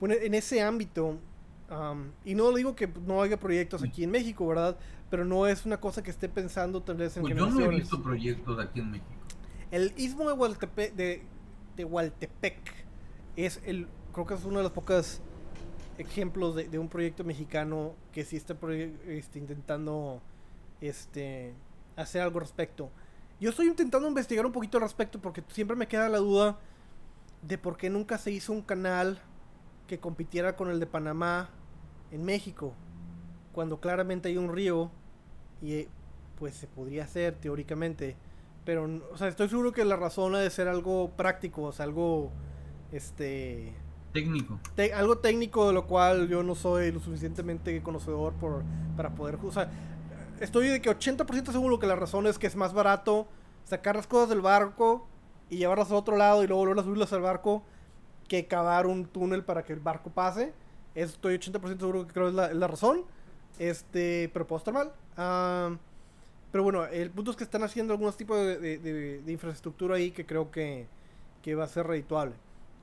[0.00, 1.18] en ese ámbito,
[2.24, 4.76] y no digo que no haya proyectos aquí en México, ¿verdad?
[5.10, 7.68] Pero no es una cosa que esté pensando tal vez en pues Yo no he
[7.68, 9.10] visto proyectos aquí en México.
[9.70, 11.22] El istmo de Hualtepec, de,
[11.76, 11.84] de
[13.36, 15.20] es el, creo que es uno de los pocos
[15.98, 18.56] ejemplos de, un proyecto mexicano que sí está
[19.06, 20.20] este, intentando
[20.80, 21.54] este,
[21.96, 22.90] hacer algo al respecto.
[23.38, 26.58] Yo estoy intentando investigar un poquito al respecto porque siempre me queda la duda
[27.42, 29.20] de por qué nunca se hizo un canal
[29.86, 31.50] que compitiera con el de Panamá
[32.10, 32.72] en México,
[33.52, 34.90] cuando claramente hay un río
[35.62, 35.86] y
[36.38, 38.16] pues se podría hacer teóricamente,
[38.64, 41.84] pero o sea, estoy seguro que la razón ha de ser algo práctico, o sea,
[41.84, 42.30] algo
[42.92, 43.74] este
[44.12, 44.58] técnico.
[44.94, 48.62] algo técnico de lo cual yo no soy lo suficientemente conocedor por
[48.96, 49.70] para poder, o sea,
[50.40, 53.26] estoy de que 80% seguro que la razón es que es más barato
[53.64, 55.06] sacar las cosas del barco
[55.50, 57.62] y llevarlas a otro lado y luego volver a subirlas al barco
[58.28, 60.52] que cavar un túnel para que el barco pase.
[60.94, 63.04] Estoy 80% seguro que creo es la, razón.
[63.58, 65.78] Este, pero puedo estar mal.
[66.50, 70.50] pero bueno, el punto es que están haciendo algunos tipos de, infraestructura ahí que creo
[70.50, 70.86] que,
[71.42, 72.34] que va a ser redituable.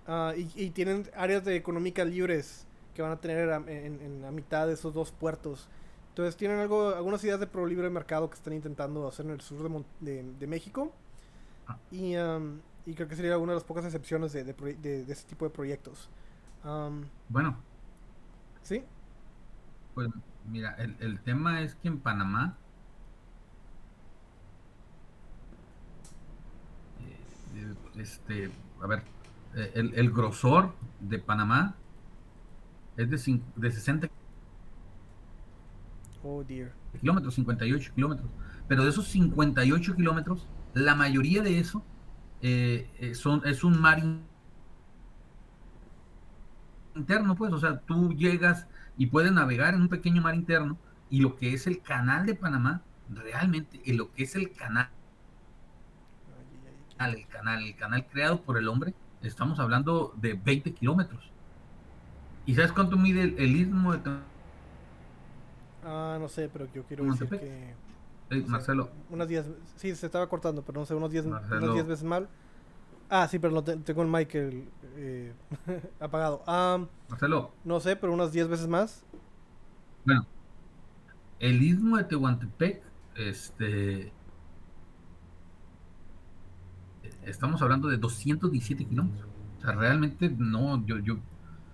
[0.08, 4.68] Ah, y, tienen áreas de económica libres que van a tener en, en, la mitad
[4.68, 5.68] de esos dos puertos.
[6.14, 9.41] Entonces tienen algo, algunas ideas de pro libre mercado que están intentando hacer en el
[9.41, 10.93] sur de, México.
[11.68, 11.76] Ah.
[11.89, 12.14] Y,
[12.86, 16.11] y, creo que sería una de las pocas excepciones de, de, ese tipo de proyectos.
[17.30, 17.57] bueno.
[18.61, 18.84] ¿Sí?
[19.95, 20.07] Pues
[20.47, 22.57] mira, el, el tema es que en Panamá
[27.55, 28.51] eh, este,
[28.84, 29.01] a ver,
[29.55, 31.74] eh, el, el, grosor de Panamá
[32.97, 34.07] es de, de 60
[36.24, 36.72] Oh, dear.
[37.00, 38.30] Kilómetros, 58 kilómetros.
[38.68, 41.84] Pero de esos 58 kilómetros, la mayoría de eso
[42.42, 44.02] eh, eh, son, es un mar
[46.96, 47.52] interno, pues.
[47.52, 48.68] O sea, tú llegas
[48.98, 50.78] y puedes navegar en un pequeño mar interno
[51.10, 54.90] y lo que es el canal de Panamá, realmente, en lo que es el canal,
[57.00, 61.32] el canal, el canal creado por el hombre, estamos hablando de 20 kilómetros.
[62.46, 64.00] ¿Y sabes cuánto mide el, el istmo de
[65.86, 67.74] Ah, no sé, pero yo quiero decir que.
[68.48, 68.90] Marcelo.
[69.10, 69.46] unas 10.
[69.76, 71.26] Sí, se estaba cortando, pero no sé, unos 10
[71.88, 72.28] veces mal.
[73.10, 75.34] Ah, sí, pero no tengo el mic eh,
[76.00, 76.44] apagado.
[76.48, 77.52] Ah, Marcelo.
[77.64, 79.06] No sé, pero unas 10 veces más.
[80.06, 80.26] Bueno,
[81.40, 82.82] el istmo de Tehuantepec,
[83.16, 84.12] este.
[87.24, 89.30] Estamos hablando de 217 kilómetros.
[89.60, 91.18] O sea, realmente no, yo, yo.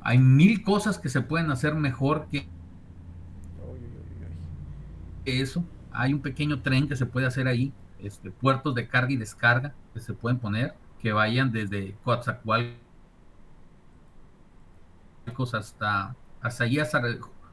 [0.02, 2.48] Hay mil cosas que se pueden hacer mejor que
[5.26, 5.64] eso.
[5.92, 9.74] Hay un pequeño tren que se puede hacer ahí, este, puertos de carga y descarga
[9.94, 12.78] que se pueden poner, que vayan desde Coatzacoalcos
[15.54, 17.02] hasta, hasta allí, hasta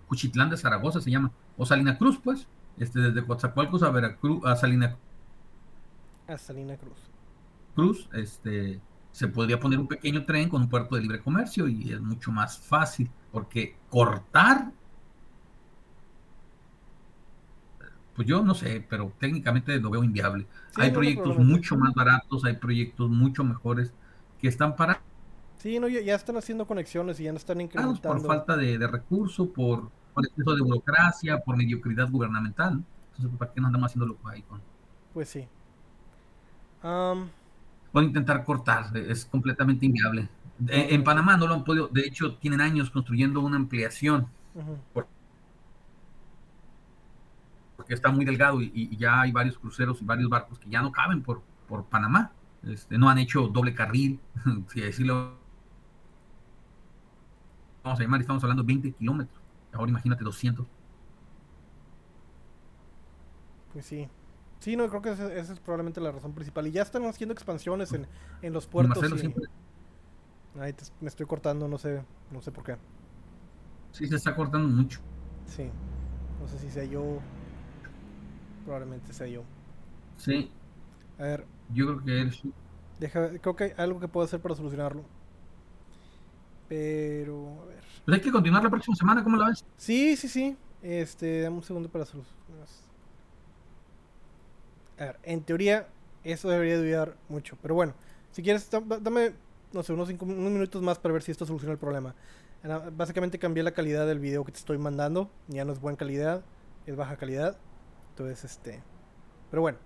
[0.06, 2.46] Cuchitlán de Zaragoza se llama, o Salina Cruz, pues,
[2.78, 4.96] este, desde Coatzacoalcos a Veracruz, a Salina
[6.28, 6.98] a Salina Cruz.
[7.74, 8.80] Cruz, este,
[9.12, 12.32] se podría poner un pequeño tren con un puerto de libre comercio y es mucho
[12.32, 14.72] más fácil, porque cortar
[18.16, 20.46] Pues yo no sé, pero técnicamente lo veo inviable.
[20.76, 23.92] hay proyectos mucho más baratos, hay proyectos mucho mejores
[24.40, 25.02] que están para...
[25.58, 28.22] Sí, no, ya, están haciendo conexiones y ya no están incrementando.
[28.22, 32.82] Por falta de, recursos, por, por exceso de burocracia, por mediocridad gubernamental.
[33.16, 34.62] Entonces, ¿para qué no andamos haciendo lo ahí con?
[35.12, 35.46] Pues sí.
[36.82, 37.28] Um...
[37.92, 40.28] Pueden intentar cortar, es completamente inviable.
[40.68, 44.26] En, Panamá no lo han podido, de hecho, tienen años construyendo una ampliación.
[47.86, 50.90] Porque está muy delgado y, ya hay varios cruceros y varios barcos que ya no
[50.90, 52.32] caben por, por Panamá.
[52.64, 54.18] Este, no han hecho doble carril,
[54.72, 55.36] si decirlo.
[57.84, 59.40] Vamos a llamar, estamos hablando de 20 kilómetros.
[59.72, 60.66] Ahora imagínate 200.
[63.72, 64.08] Pues sí.
[64.58, 66.66] Sí, no, creo que esa, es probablemente la razón principal.
[66.66, 68.08] Y ya están haciendo expansiones en,
[68.42, 68.98] en los puertos.
[69.22, 69.32] Y...
[70.58, 72.76] Ahí me estoy cortando, no sé, no sé por qué.
[73.92, 74.98] Sí, se está cortando mucho.
[75.46, 75.70] Sí.
[76.40, 77.20] No sé si sea yo.
[78.66, 79.44] Probablemente sea yo.
[80.18, 80.50] Sí.
[81.18, 81.46] A ver.
[81.72, 82.54] Yo creo que él
[82.98, 85.04] Deja, creo que hay algo que puedo hacer para solucionarlo.
[86.68, 87.84] Pero, a ver.
[88.04, 89.64] Pues hay que continuar la próxima semana, ¿cómo la ves?
[89.76, 90.56] Sí, sí, sí.
[90.82, 92.36] Este, dame un segundo para solucionar.
[94.98, 95.86] A ver, en teoría,
[96.24, 97.56] eso debería ayudar mucho.
[97.62, 97.94] Pero bueno,
[98.32, 99.34] si quieres, dame,
[99.72, 102.16] no sé, unos, cinco, unos minutos más para ver si esto soluciona el problema.
[102.96, 105.30] Básicamente cambié la calidad del video que te estoy mandando.
[105.46, 106.42] Ya no es buena calidad,
[106.86, 107.58] es baja calidad.
[108.16, 108.82] Entonces, este.
[109.50, 109.78] Pero bueno.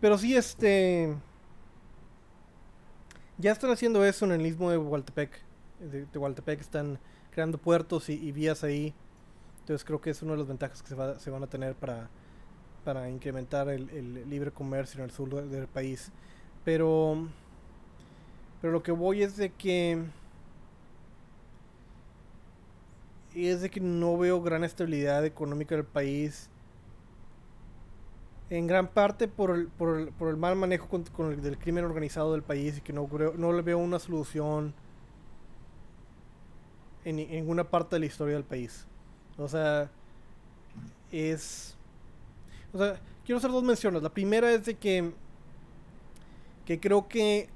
[0.00, 1.16] pero sí, este.
[3.38, 5.40] Ya están haciendo eso en el mismo de Hualtepec.
[5.80, 6.98] De, de están
[7.30, 8.92] creando puertos y, vías ahí.
[9.60, 12.10] Entonces creo que es una de las ventajas que se, se van a tener para,
[12.84, 16.12] para incrementar el, libre comercio en el sur del país.
[16.66, 17.28] Pero,
[18.60, 20.04] pero lo que voy es de que
[23.34, 26.48] es de que no veo gran estabilidad económica del país.
[28.50, 31.84] En gran parte por el, por el, por el mal manejo con, el, del crimen
[31.84, 34.74] organizado del país y que no, no le veo una solución
[37.04, 38.86] en ninguna parte de la historia del país.
[39.36, 39.90] O sea,
[41.10, 41.76] es
[42.74, 44.02] o sea, quiero hacer dos menciones.
[44.02, 45.12] La primera es de que,
[46.64, 47.48] que creo que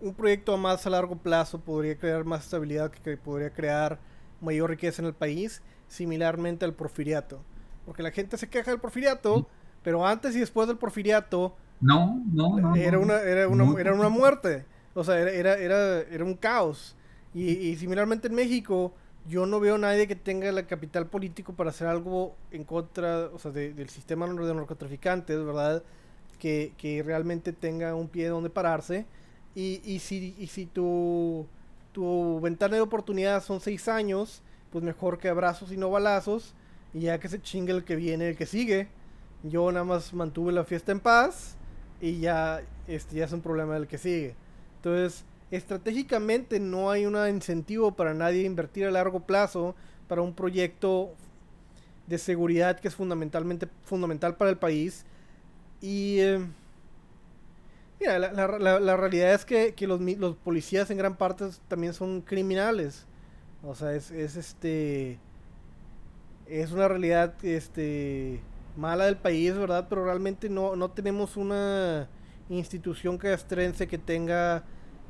[0.00, 3.98] un proyecto a más a largo plazo podría crear más estabilidad, que podría crear
[4.40, 7.40] mayor riqueza en el país, similarmente al porfiriato.
[7.84, 9.48] Porque la gente se queja del porfiriato,
[9.82, 11.56] pero antes y después del porfiriato...
[11.80, 12.76] No, no, no.
[12.76, 14.64] Era, Una, era, una, era una muerte.
[14.94, 16.96] O sea, era, era, era, un caos.
[17.32, 18.92] Y, y similarmente en México
[19.28, 23.26] yo no veo a nadie que tenga el capital político para hacer algo en contra,
[23.32, 25.82] o sea, del sistema de narcotraficantes, ¿verdad?
[26.38, 29.06] Que, que, realmente tenga un pie donde pararse.
[29.54, 31.46] Y, y si, y si tu,
[31.92, 36.54] tu ventana de oportunidad son seis años, pues mejor que abrazos y no balazos.
[36.94, 38.88] Y ya que se chingue el que viene, el que sigue.
[39.42, 41.56] Yo nada más mantuve la fiesta en paz
[42.00, 44.34] y ya, este, ya es un problema del que sigue.
[44.76, 49.74] Entonces, estratégicamente no hay un incentivo para nadie invertir a largo plazo
[50.08, 51.10] para un proyecto
[52.06, 55.04] de seguridad que es fundamentalmente fundamental para el país
[55.80, 56.46] y eh,
[58.00, 63.06] mira, la, realidad es que, los, los, policías en gran parte también son criminales.
[63.62, 65.18] O sea es, es este
[66.46, 68.40] es una realidad este
[68.76, 72.08] mala del país verdad pero realmente no, no tenemos una
[72.48, 74.64] institución castrense que tenga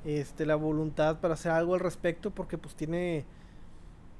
[0.04, 3.24] este, la voluntad para hacer algo al respecto porque pues tiene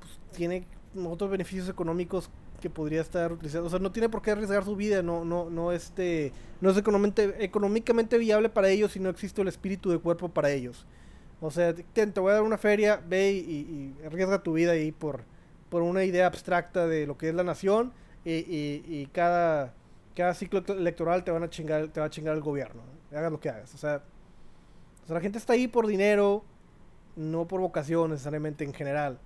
[0.00, 0.66] pues, tiene
[1.06, 2.30] otros beneficios económicos
[2.60, 5.48] que podría estar utilizando, o sea, no tiene por qué arriesgar su vida, no no
[5.50, 10.28] no este no es económicamente, viable para ellos si no existe el espíritu de cuerpo
[10.28, 10.86] para ellos.
[11.40, 15.22] O sea, te, voy a dar una feria, ve y, arriesga tu vida ahí por
[15.68, 17.92] por una idea abstracta de lo que es la nación
[18.24, 19.74] y, y, cada
[20.16, 22.82] cada ciclo electoral te van a chingar te va a chingar el gobierno,
[23.12, 24.02] hagas lo que hagas, o sea,
[25.08, 26.44] la gente está ahí por dinero,
[27.16, 29.18] no por vocación necesariamente en general.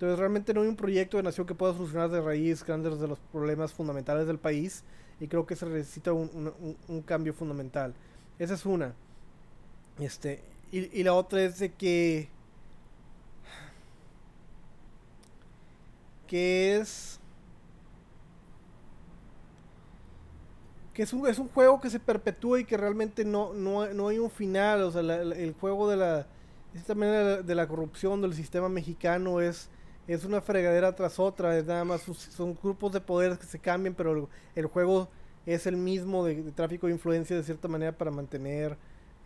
[0.00, 3.06] Entonces realmente no hay un proyecto de nación que pueda solucionar de raíz grandes de
[3.06, 4.82] los problemas fundamentales del país
[5.20, 7.92] y creo que se necesita un, cambio fundamental.
[8.38, 8.94] Esa es una.
[9.98, 10.42] Este,
[10.72, 12.30] y, la otra es de que...
[16.26, 17.20] Que es...
[20.94, 24.08] que es un, es un juego que se perpetúa y que realmente no, no, no
[24.08, 24.80] hay un final.
[24.80, 26.26] O sea, el juego de la,
[27.42, 29.68] de la corrupción del sistema mexicano es,
[30.12, 31.56] es una fregadera tras otra.
[31.56, 35.08] Es nada más, son grupos de poder que se cambian, pero el, juego
[35.46, 38.76] es el mismo de, tráfico de influencia de cierta manera para mantener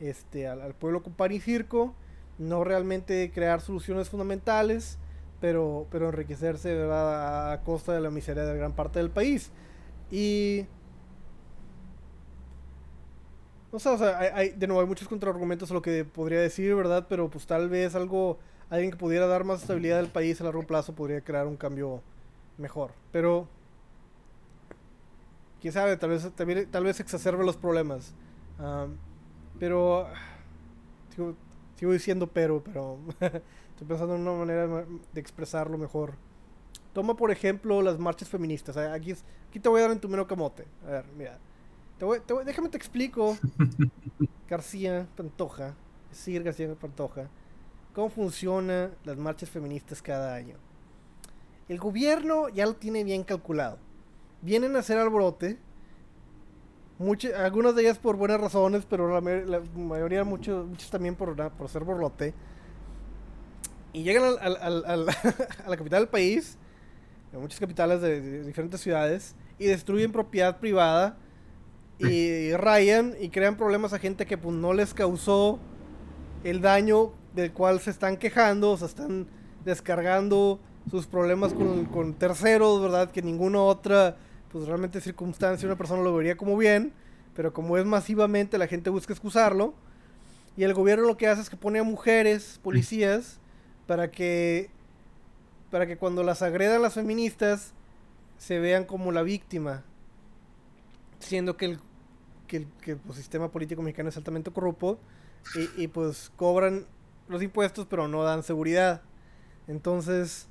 [0.01, 1.95] este, al, pueblo con pan y circo.
[2.39, 4.99] No realmente crear soluciones fundamentales,
[5.41, 9.51] pero, pero enriquecerse a costa de la miseria de gran parte del país.
[10.11, 10.67] Y
[13.75, 16.73] no sé, o sea, hay, de nuevo hay muchos contraargumentos a lo que podría decir,
[16.77, 17.07] ¿verdad?
[17.09, 18.39] Pero pues tal vez algo,
[18.71, 22.03] alguien que pudiera dar más estabilidad al país a largo plazo podría crear un cambio
[22.59, 22.93] mejor.
[23.13, 23.49] Pero,
[25.61, 26.29] quién sabe, tal vez,
[26.71, 28.15] tal, vez exacerbe los problemas.
[29.59, 30.09] pero,
[31.15, 31.35] sigo,
[31.77, 36.15] sigo, diciendo pero, pero estoy pensando en una manera de expresarlo mejor.
[36.93, 38.77] Toma por ejemplo las marchas feministas.
[38.77, 39.15] Aquí,
[39.49, 40.65] aquí te voy a dar en tu mero camote.
[40.87, 41.39] A ver, mira.
[42.45, 43.37] déjame te explico,
[44.49, 45.75] García Pantoja,
[46.13, 47.29] Sir García Pantoja,
[47.95, 50.57] cómo funcionan las marchas feministas cada año.
[51.69, 53.79] El gobierno ya lo tiene bien calculado.
[54.43, 55.59] Vienen a hacer alborote.
[56.99, 61.69] Muchas, algunas de ellas por buenas razones, pero la, mayoría, muchos, muchos también por, por
[61.69, 62.35] ser borlote.
[63.93, 66.59] Y llegan al, a la capital del país
[67.35, 71.17] en muchas capitales de, diferentes ciudades y destruyen propiedad privada
[71.99, 75.59] y rayan y crean problemas a gente que pues, no les causó
[76.45, 79.27] el daño del cual se están quejando, o sea, están
[79.65, 80.61] descargando
[80.91, 83.11] sus problemas con, con terceros, ¿verdad?
[83.11, 84.17] Que ninguna otra,
[84.53, 86.93] pues realmente circunstancia, una persona lo vería como bien,
[87.35, 89.75] pero como es masivamente, la gente busca excusarlo.
[90.57, 93.41] Y el gobierno lo que hace es que pone a mujeres, policías,
[93.87, 94.71] para que
[95.71, 97.73] para que cuando las agredan las feministas
[98.39, 99.83] se vean como la víctima,
[101.19, 101.81] siendo que el,
[102.47, 102.59] que
[102.93, 105.01] el, pues, sistema político mexicano es altamente corrupto
[105.77, 106.87] y, pues cobran
[107.29, 109.03] los impuestos pero no dan seguridad.
[109.67, 110.49] Entonces,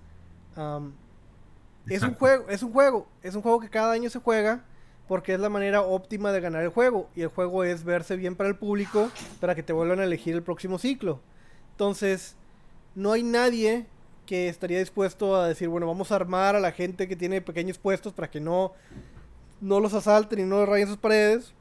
[1.87, 4.63] es un juego, es un juego, es un juego que cada año se juega
[5.07, 8.35] porque es la manera óptima de ganar el juego y el juego es verse bien
[8.35, 9.09] para el público
[9.39, 11.19] para que te vuelvan a elegir el próximo ciclo.
[11.71, 12.35] Entonces,
[12.95, 13.85] no hay nadie
[14.25, 17.77] que estaría dispuesto a decir, bueno, vamos a armar a la gente que tiene pequeños
[17.77, 18.71] puestos para que no,
[19.59, 21.53] no los asalten y no rayen sus paredes,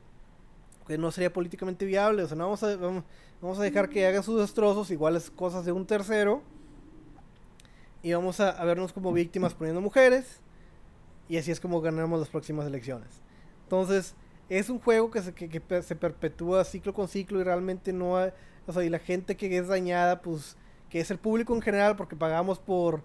[0.87, 3.05] que no sería políticamente viable, o sea, no vamos a, vamos,
[3.43, 6.43] a dejar que hagan sus destrozos, iguales cosas de un tercero,
[8.03, 10.41] y vamos a, vernos como víctimas poniendo mujeres,
[11.29, 13.09] y así es como ganamos las próximas elecciones.
[13.65, 14.15] Entonces,
[14.49, 18.31] es un juego que se, que se perpetúa ciclo con ciclo y realmente no hay,
[18.67, 20.57] o sea, y la gente que es dañada, pues
[20.89, 23.03] que es el público en general, porque pagamos por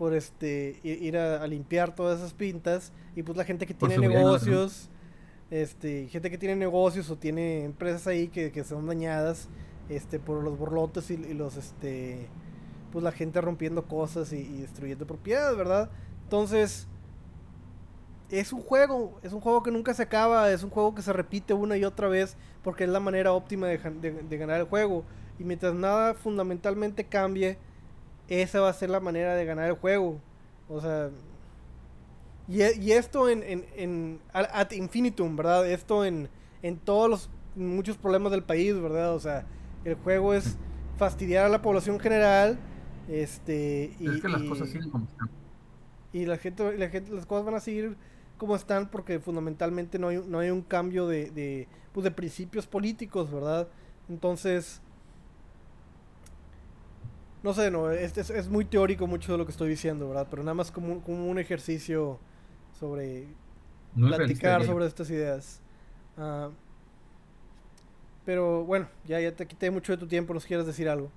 [0.00, 4.88] por este ir a, limpiar todas esas pintas y pues la gente que tiene negocios
[5.50, 9.50] este gente que tiene negocios o tiene empresas ahí que, que son dañadas
[9.90, 12.28] este por los borlotes y, los este
[12.92, 15.90] pues la gente rompiendo cosas y, y, destruyendo propiedades verdad
[16.24, 16.88] entonces
[18.30, 21.12] es un juego es un juego que nunca se acaba es un juego que se
[21.12, 25.04] repite una y otra vez porque es la manera óptima de, ganar el juego
[25.38, 27.56] y mientras nada fundamentalmente cambie,
[28.28, 30.20] esa va a ser la manera de ganar el juego.
[30.68, 31.08] O sea,
[32.46, 35.68] y, y esto en, en, en, ad infinitum, ¿verdad?
[35.68, 36.28] Esto en,
[36.62, 39.14] en todos los muchos problemas del país, ¿verdad?
[39.14, 39.46] O sea,
[39.84, 40.56] el juego es
[40.96, 42.58] fastidiar a la población general,
[43.08, 45.30] este y, es que las cosas siguen como están.
[46.12, 47.96] Y la gente, la gente, las cosas van a seguir
[48.36, 52.66] como están porque fundamentalmente no hay, no hay un cambio de, de, pues de principios
[52.66, 53.68] políticos, ¿verdad?
[54.08, 54.80] Entonces,
[57.42, 60.26] no sé, no, es, es, muy teórico mucho de lo que estoy diciendo, ¿verdad?
[60.30, 62.18] Pero nada más como, como un ejercicio
[62.78, 63.26] sobre
[63.94, 65.60] platicar sobre estas ideas.
[66.16, 66.50] Ah,
[68.30, 71.10] pero bueno, ya, ya te quité mucho de tu tiempo, ¿nos quieres decir algo?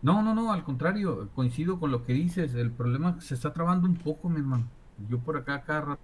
[0.00, 2.54] No, no, no, al contrario, coincido con lo que dices.
[2.54, 4.66] El problema se está trabando un poco, mi hermano.
[5.10, 6.00] Yo por acá, acá rato.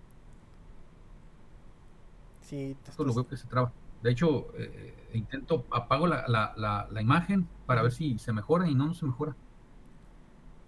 [2.43, 3.73] Sí, te lo veo que se traba.
[4.03, 6.53] De hecho, eh, intento, apago la, la,
[6.91, 9.35] la, imagen para ver si se mejora y no, no se mejora.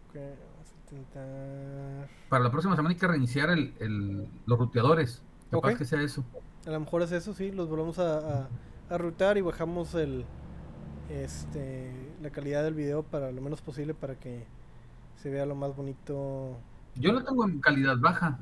[0.08, 2.08] Ok, vamos a intentar.
[2.30, 5.22] Para la próxima semana hay que reiniciar el, el, los ruteadores.
[5.50, 6.24] Capaz que sea eso.
[6.66, 7.50] A lo mejor es eso, sí.
[7.50, 8.48] Los volvemos a, a,
[8.90, 10.24] a rutear y bajamos el
[11.10, 11.92] este
[12.22, 14.46] la calidad del video para lo menos posible para que
[15.16, 16.56] se vea lo más bonito.
[16.96, 18.38] Yo lo tengo en calidad baja.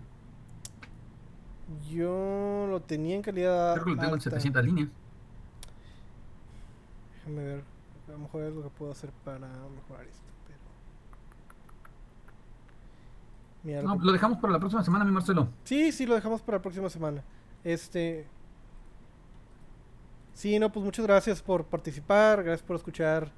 [1.89, 3.75] Yo lo tenía en calidad.
[3.75, 4.89] Creo que lo tengo en 700 líneas.
[7.15, 7.65] Déjame ver.
[8.09, 10.25] A lo mejor es lo que puedo hacer para mejorar esto.
[13.63, 13.83] Pero...
[13.83, 15.49] no, lo dejamos para la próxima semana, mi Marcelo.
[15.63, 17.23] Sí, sí, lo dejamos para la próxima semana.
[17.65, 18.27] Este.
[20.35, 23.31] Sí, no, pues muchas gracias por participar, gracias por escuchar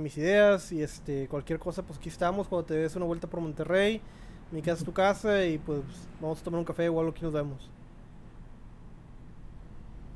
[0.00, 3.40] mis ideas y este cualquier cosa, pues aquí estamos cuando te des una vuelta por
[3.40, 4.02] Monterrey
[4.50, 5.82] mi casa es tu casa y pues
[6.20, 7.70] vamos a tomar un café o algo que nos vemos.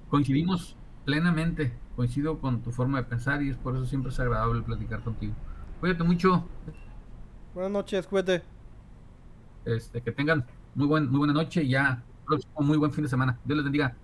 [0.09, 4.63] Coincidimos plenamente, coincido con tu forma de pensar y es por eso siempre es agradable
[4.63, 5.35] platicar contigo.
[5.81, 6.47] Cuídate mucho.
[7.55, 8.43] Buenas noches, cuídate.
[9.65, 12.03] Este, que tengan muy buen, muy buena noche y ya
[12.33, 13.39] próximo muy buen fin de semana.
[13.45, 13.95] Dios les bendiga.